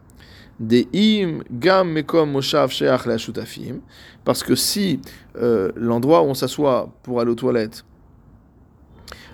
Des 0.59 0.87
im 0.91 1.43
gam 1.51 1.87
mekom 1.91 2.31
moshav 2.31 2.71
sheach 2.71 3.03
parce 4.25 4.41
que 4.41 4.55
si 4.55 4.99
euh, 5.39 5.71
l'endroit 5.75 6.23
où 6.23 6.25
on 6.25 6.33
s'assoit 6.33 6.89
pour 7.03 7.21
aller 7.21 7.29
aux 7.29 7.35
toilettes 7.35 7.85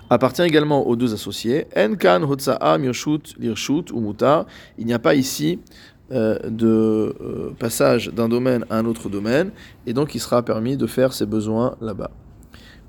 appartient 0.09 0.41
également 0.41 0.85
aux 0.85 0.97
deux 0.97 1.13
associés. 1.13 1.65
En 1.77 1.95
kan 1.95 2.21
hotsa'a 2.23 2.77
lirshut 2.77 3.91
ou. 3.93 4.13
Il 4.77 4.85
n'y 4.85 4.93
a 4.93 4.99
pas 4.99 5.15
ici 5.15 5.61
euh, 6.11 6.37
de 6.49 7.55
passage 7.57 8.09
d'un 8.09 8.27
domaine 8.27 8.65
à 8.69 8.79
un 8.79 8.85
autre 8.85 9.07
domaine, 9.07 9.51
et 9.87 9.93
donc 9.93 10.13
il 10.13 10.19
sera 10.19 10.43
permis 10.43 10.75
de 10.75 10.87
faire 10.87 11.13
ses 11.13 11.25
besoins 11.25 11.77
là-bas. 11.79 12.11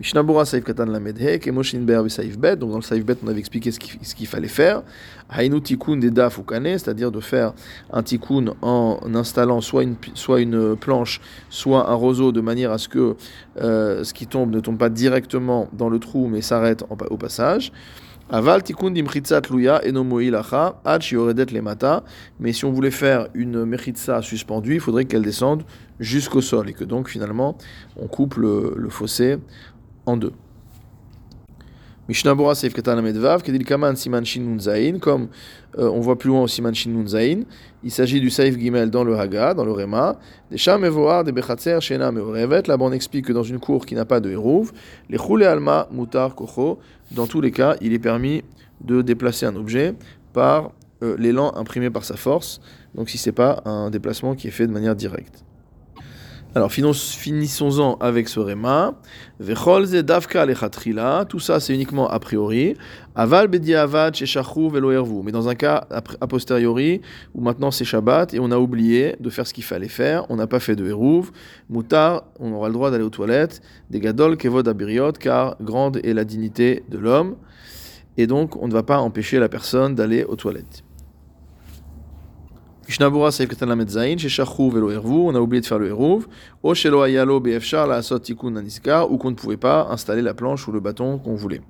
Mishnabura 0.00 0.44
Saif 0.44 0.64
Katan 0.64 0.86
Lamedhe, 0.86 1.38
Kemoshin 1.38 1.80
Ber 1.80 2.10
Saif 2.10 2.36
Bet. 2.36 2.56
Donc 2.56 2.70
dans 2.70 2.78
le 2.78 2.82
Saif 2.82 3.04
Bet, 3.04 3.16
on 3.24 3.28
avait 3.28 3.38
expliqué 3.38 3.70
ce 3.70 3.78
qu'il 3.78 4.26
fallait 4.26 4.48
faire. 4.48 4.82
Hainu 5.30 5.60
Tikkun 5.60 5.98
des 5.98 6.10
Daf 6.10 6.40
c'est-à-dire 6.48 7.12
de 7.12 7.20
faire 7.20 7.52
un 7.92 8.02
Tikkun 8.02 8.54
en 8.60 8.98
installant 9.14 9.60
soit 9.60 9.84
une, 9.84 9.94
soit 10.14 10.40
une 10.40 10.74
planche, 10.74 11.20
soit 11.48 11.88
un 11.88 11.94
roseau, 11.94 12.32
de 12.32 12.40
manière 12.40 12.72
à 12.72 12.78
ce 12.78 12.88
que 12.88 13.14
euh, 13.60 14.02
ce 14.02 14.12
qui 14.12 14.26
tombe 14.26 14.52
ne 14.52 14.58
tombe 14.58 14.78
pas 14.78 14.88
directement 14.88 15.68
dans 15.72 15.88
le 15.88 16.00
trou, 16.00 16.26
mais 16.26 16.42
s'arrête 16.42 16.84
au 17.10 17.16
passage. 17.16 17.70
Aval 18.30 18.62
tikkun 18.62 18.90
dimchitzat 18.90 19.42
luya 19.50 19.82
enomoilacha 19.84 20.80
ad 20.84 21.02
shioredet 21.02 21.52
lemata. 21.52 22.02
Mais 22.40 22.52
si 22.52 22.64
on 22.64 22.72
voulait 22.72 22.90
faire 22.90 23.28
une 23.34 23.64
mechitza 23.64 24.22
suspendue, 24.22 24.74
il 24.74 24.80
faudrait 24.80 25.04
qu'elle 25.04 25.22
descende 25.22 25.62
jusqu'au 26.00 26.40
sol 26.40 26.70
et 26.70 26.72
que 26.72 26.84
donc 26.84 27.08
finalement 27.08 27.56
on 27.96 28.08
coupe 28.08 28.36
le 28.36 28.88
fossé 28.88 29.38
en 30.06 30.16
deux. 30.16 30.32
Mishnabura 32.06 32.54
Seif 32.54 32.74
Katan 32.74 32.98
Amedvav, 32.98 33.42
Kedil 33.42 33.64
Kaman 33.64 33.96
Siman 33.96 34.26
Shin 34.26 34.42
Nun 34.42 34.98
comme 34.98 35.28
euh, 35.78 35.88
on 35.88 36.00
voit 36.00 36.18
plus 36.18 36.28
loin 36.28 36.42
au 36.42 36.48
Siman 36.48 36.74
Shin 36.74 36.90
Nun 36.90 37.06
il 37.82 37.90
s'agit 37.90 38.20
du 38.20 38.28
Saif 38.28 38.58
Gimel 38.58 38.90
dans 38.90 39.04
le 39.04 39.18
Haga, 39.18 39.54
dans 39.54 39.64
le 39.64 39.72
Rema, 39.72 40.18
des 40.50 40.58
Sham 40.58 40.82
des 40.82 41.32
Bechatzer, 41.32 41.80
Shena 41.80 42.12
Meorevet, 42.12 42.64
là-bas 42.66 42.84
on 42.84 42.92
explique 42.92 43.26
que 43.26 43.32
dans 43.32 43.42
une 43.42 43.58
cour 43.58 43.86
qui 43.86 43.94
n'a 43.94 44.04
pas 44.04 44.20
de 44.20 44.30
Hérouv, 44.30 44.72
les 45.08 45.16
Choule 45.16 45.44
Alma, 45.44 45.88
Mutar, 45.92 46.34
Kocho, 46.34 46.78
dans 47.10 47.26
tous 47.26 47.40
les 47.40 47.50
cas, 47.50 47.76
il 47.80 47.94
est 47.94 47.98
permis 47.98 48.42
de 48.82 49.00
déplacer 49.00 49.46
un 49.46 49.56
objet 49.56 49.94
par 50.34 50.72
euh, 51.02 51.16
l'élan 51.18 51.54
imprimé 51.56 51.88
par 51.88 52.04
sa 52.04 52.16
force, 52.16 52.60
donc 52.94 53.08
si 53.08 53.16
c'est 53.16 53.32
pas 53.32 53.62
un 53.64 53.88
déplacement 53.88 54.34
qui 54.34 54.48
est 54.48 54.52
fait 54.52 54.66
de 54.66 54.72
manière 54.72 54.94
directe. 54.94 55.42
Alors 56.56 56.70
finissons-en 56.70 57.96
avec 57.96 58.28
ce 58.28 58.38
rema. 58.38 58.94
davka 59.40 60.46
Tout 61.28 61.40
ça 61.40 61.58
c'est 61.58 61.74
uniquement 61.74 62.08
a 62.08 62.20
priori. 62.20 62.76
Aval 63.16 63.48
bediavad 63.48 64.14
velo 64.14 65.22
Mais 65.24 65.32
dans 65.32 65.48
un 65.48 65.56
cas 65.56 65.84
a 65.90 66.26
posteriori 66.28 67.00
où 67.34 67.40
maintenant 67.40 67.72
c'est 67.72 67.84
Shabbat 67.84 68.34
et 68.34 68.38
on 68.38 68.52
a 68.52 68.58
oublié 68.58 69.16
de 69.18 69.30
faire 69.30 69.48
ce 69.48 69.52
qu'il 69.52 69.64
fallait 69.64 69.88
faire, 69.88 70.26
on 70.28 70.36
n'a 70.36 70.46
pas 70.46 70.60
fait 70.60 70.76
de 70.76 70.86
eruv. 70.86 71.32
Moutar, 71.68 72.22
on 72.38 72.52
aura 72.52 72.68
le 72.68 72.74
droit 72.74 72.92
d'aller 72.92 73.04
aux 73.04 73.10
toilettes. 73.10 73.60
Des 73.90 73.98
gadol 73.98 74.36
kevod 74.36 74.68
abiriot 74.68 75.12
car 75.18 75.56
grande 75.60 75.96
est 76.04 76.14
la 76.14 76.24
dignité 76.24 76.84
de 76.88 76.98
l'homme 76.98 77.34
et 78.16 78.28
donc 78.28 78.54
on 78.62 78.68
ne 78.68 78.72
va 78.72 78.84
pas 78.84 78.98
empêcher 78.98 79.40
la 79.40 79.48
personne 79.48 79.96
d'aller 79.96 80.22
aux 80.22 80.36
toilettes. 80.36 80.84
Mishnabura 82.86 83.32
Saif 83.32 83.48
Katan 83.48 83.66
Lamed 83.66 83.88
Zain, 83.88 84.18
chez 84.18 84.28
Velo 84.28 84.90
Ervu, 84.90 85.14
on 85.14 85.34
a 85.34 85.40
oublié 85.40 85.62
de 85.62 85.66
faire 85.66 85.78
le 85.78 85.88
Eruv, 85.88 86.26
O 86.62 86.74
Shelo 86.74 87.00
Ayalo 87.00 87.40
BFchar, 87.40 87.86
la 87.86 87.96
Asot 87.96 88.20
Aniska, 88.44 89.06
ou 89.06 89.16
qu'on 89.16 89.30
ne 89.30 89.36
pouvait 89.36 89.56
pas 89.56 89.88
installer 89.90 90.20
la 90.20 90.34
planche 90.34 90.68
ou 90.68 90.72
le 90.72 90.80
bâton 90.80 91.18
qu'on 91.18 91.34
voulait. 91.34 91.62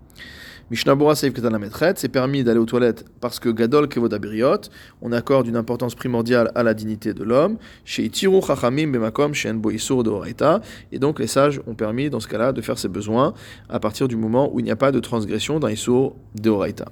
Mishnabura 0.72 1.14
Saif 1.14 1.33
Katan 1.33 1.50
Lamed 1.50 1.70
c'est 1.94 2.09
permis 2.09 2.42
d'aller 2.42 2.59
aux 2.59 2.66
toilettes 2.66 3.05
parce 3.20 3.38
que 3.38 3.48
Gadol 3.48 3.87
Kevod 3.87 4.12
Abiriot, 4.12 4.62
on 5.03 5.12
accorde 5.12 5.46
une 5.46 5.57
importance 5.57 5.94
primordiale 5.94 6.50
à 6.57 6.64
la 6.64 6.74
dignité 6.74 7.14
de 7.14 7.22
l'homme, 7.22 7.59
chez 7.85 8.03
Itiru 8.05 8.42
Chachamim 8.44 8.88
Bemakom, 8.88 9.35
chez 9.35 9.50
Enbo 9.50 9.70
Isur 9.70 10.03
de 10.03 10.11
Horaita, 10.11 10.62
et 10.90 10.98
donc 10.98 11.20
les 11.20 11.29
sages 11.29 11.61
ont 11.68 11.74
permis 11.74 12.11
dans 12.11 12.18
ce 12.18 12.27
cas-là 12.27 12.50
de 12.50 12.61
faire 12.61 12.79
ses 12.79 12.88
besoins 12.88 13.35
à 13.68 13.79
partir 13.79 14.09
du 14.09 14.16
moment 14.16 14.53
où 14.53 14.59
il 14.59 14.64
n'y 14.64 14.72
a 14.72 14.77
pas 14.77 14.90
de 14.90 14.98
transgression 14.98 15.61
dans 15.61 15.68
Isur 15.68 16.14
de 16.35 16.50
Horaita. 16.50 16.87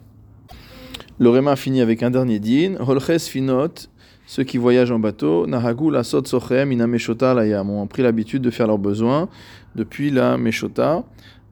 Le 1.18 1.28
Réma 1.28 1.56
finit 1.56 1.80
avec 1.80 2.02
un 2.02 2.10
dernier 2.10 2.40
din, 2.40 2.74
Holches 2.80 3.28
Finot, 3.28 3.68
ceux 4.32 4.44
qui 4.44 4.56
voyagent 4.56 4.90
en 4.90 4.98
bateau, 4.98 5.46
Nahagu 5.46 5.90
la 5.90 6.02
sot 6.04 6.22
ina 6.70 6.86
meshota 6.86 7.34
layam, 7.34 7.68
ont 7.68 7.86
pris 7.86 8.02
l'habitude 8.02 8.40
de 8.40 8.48
faire 8.48 8.66
leurs 8.66 8.78
besoins 8.78 9.28
depuis 9.74 10.10
la 10.10 10.38
meshota, 10.38 11.04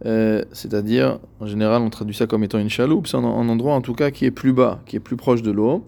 euh, 0.06 0.42
c'est-à-dire, 0.52 1.18
en 1.40 1.46
général, 1.46 1.82
on 1.82 1.90
traduit 1.90 2.14
ça 2.14 2.26
comme 2.26 2.42
étant 2.42 2.58
une 2.58 2.70
chaloupe, 2.70 3.06
c'est 3.06 3.18
un, 3.18 3.22
endroit 3.22 3.74
en 3.74 3.82
tout 3.82 3.92
cas 3.92 4.10
qui 4.10 4.24
est 4.24 4.30
plus 4.30 4.54
bas, 4.54 4.80
qui 4.86 4.96
est 4.96 5.00
plus 5.00 5.16
proche 5.16 5.42
de 5.42 5.50
l'eau. 5.50 5.84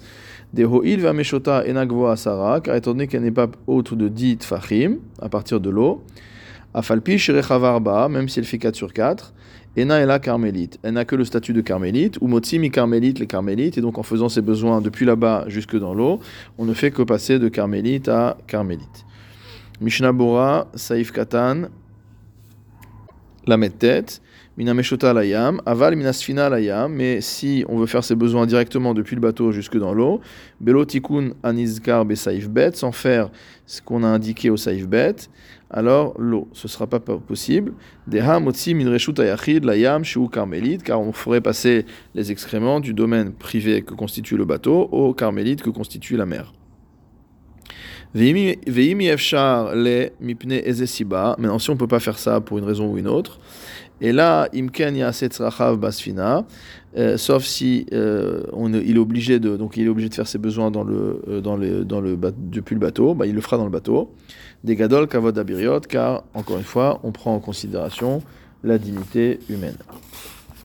Des 0.52 0.66
ho'il 0.66 1.00
va 1.00 1.14
meshota 1.14 1.64
enagvo 1.66 2.08
asara, 2.08 2.60
car 2.60 2.76
étant 2.76 2.90
donné 2.90 3.06
qu'elle 3.06 3.22
n'est 3.22 3.30
pas 3.30 3.48
haute 3.66 3.94
de 3.94 4.08
10 4.08 4.36
tfachim, 4.36 4.98
à 5.18 5.30
partir 5.30 5.60
de 5.60 5.70
l'eau, 5.70 6.02
afalpi 6.74 7.16
shirechavarba, 7.16 8.10
même 8.10 8.28
si 8.28 8.38
elle 8.38 8.44
fait 8.44 8.58
4 8.58 8.76
sur 8.76 8.92
4, 8.92 9.32
Ena 9.76 10.04
la 10.04 10.18
carmélite. 10.18 10.78
Elle 10.82 10.94
n'a 10.94 11.04
que 11.04 11.16
le 11.16 11.24
statut 11.24 11.52
de 11.52 11.62
carmélite, 11.62 12.18
ou 12.20 12.28
mi 12.28 12.70
carmélite, 12.70 13.18
les 13.18 13.26
carmélites, 13.26 13.78
et 13.78 13.80
donc 13.80 13.98
en 13.98 14.02
faisant 14.02 14.28
ses 14.28 14.42
besoins 14.42 14.80
depuis 14.80 15.06
là-bas 15.06 15.44
jusque 15.48 15.78
dans 15.78 15.94
l'eau, 15.94 16.20
on 16.58 16.64
ne 16.64 16.74
fait 16.74 16.90
que 16.90 17.02
passer 17.02 17.38
de 17.38 17.48
carmélite 17.48 18.08
à 18.08 18.36
carmélite. 18.46 19.06
Mishnah 19.80 20.12
Bora, 20.12 20.68
Saif 20.74 21.10
Katan, 21.10 21.62
la 23.46 23.68
tête, 23.70 24.20
layam, 24.58 25.60
aval 25.66 25.96
minasfina 25.96 26.48
layam, 26.48 26.92
mais 26.92 27.20
si 27.20 27.64
on 27.68 27.78
veut 27.78 27.86
faire 27.86 28.04
ses 28.04 28.14
besoins 28.14 28.46
directement 28.46 28.94
depuis 28.94 29.14
le 29.14 29.20
bateau 29.20 29.52
jusque 29.52 29.78
dans 29.78 29.94
l'eau, 29.94 30.20
belo 30.60 30.84
tikun 30.84 31.30
anizkar 31.42 32.04
be 32.04 32.14
saif 32.14 32.48
bet, 32.48 32.72
sans 32.74 32.92
faire 32.92 33.30
ce 33.66 33.80
qu'on 33.80 34.02
a 34.04 34.08
indiqué 34.08 34.50
au 34.50 34.56
saif 34.56 34.86
bet, 34.86 35.16
alors 35.70 36.14
l'eau, 36.18 36.48
ce 36.52 36.66
ne 36.66 36.70
sera 36.70 36.86
pas 36.86 37.00
possible. 37.00 37.72
Deha 38.06 38.40
motzi 38.40 38.74
minreshut 38.74 39.18
ayachid 39.18 39.64
layam 39.64 40.04
shu 40.04 40.28
carmélite, 40.28 40.82
car 40.82 41.00
on 41.00 41.12
ferait 41.12 41.40
passer 41.40 41.86
les 42.14 42.30
excréments 42.30 42.80
du 42.80 42.92
domaine 42.92 43.32
privé 43.32 43.82
que 43.82 43.94
constitue 43.94 44.36
le 44.36 44.44
bateau 44.44 44.88
au 44.92 45.14
carmélite 45.14 45.62
que 45.62 45.70
constitue 45.70 46.16
la 46.16 46.26
mer. 46.26 46.52
Veimi 48.14 49.06
efshar 49.06 49.74
le 49.74 50.10
mipne 50.20 50.52
ezesiba, 50.52 51.34
maintenant 51.38 51.58
si 51.58 51.70
on 51.70 51.74
ne 51.74 51.78
peut 51.78 51.86
pas 51.86 52.00
faire 52.00 52.18
ça 52.18 52.42
pour 52.42 52.58
une 52.58 52.64
raison 52.64 52.92
ou 52.92 52.98
une 52.98 53.08
autre, 53.08 53.40
et 54.02 54.10
là, 54.10 54.48
imken 54.52 54.96
basfina, 55.78 56.44
euh, 56.96 57.16
sauf 57.16 57.44
si 57.44 57.86
euh, 57.92 58.42
il 58.84 58.96
est 58.96 58.98
obligé 58.98 59.38
de 59.38 59.56
donc 59.56 59.76
il 59.76 59.86
est 59.86 59.88
obligé 59.88 60.08
de 60.08 60.14
faire 60.14 60.26
ses 60.26 60.38
besoins 60.38 60.72
dans 60.72 60.82
le 60.82 61.22
euh, 61.28 61.40
dans 61.40 61.56
le 61.56 61.84
dans 61.84 62.00
le 62.00 62.18
depuis 62.36 62.74
le 62.74 62.80
bateau, 62.80 63.14
bah, 63.14 63.26
il 63.26 63.34
le 63.34 63.40
fera 63.40 63.56
dans 63.56 63.64
le 63.64 63.70
bateau. 63.70 64.12
Des 64.64 64.74
gadol 64.74 65.06
kavod 65.06 65.38
abiriot, 65.38 65.80
car 65.80 66.24
encore 66.34 66.58
une 66.58 66.64
fois, 66.64 66.98
on 67.04 67.12
prend 67.12 67.32
en 67.32 67.38
considération 67.38 68.22
la 68.64 68.76
dignité 68.76 69.38
humaine. 69.48 69.76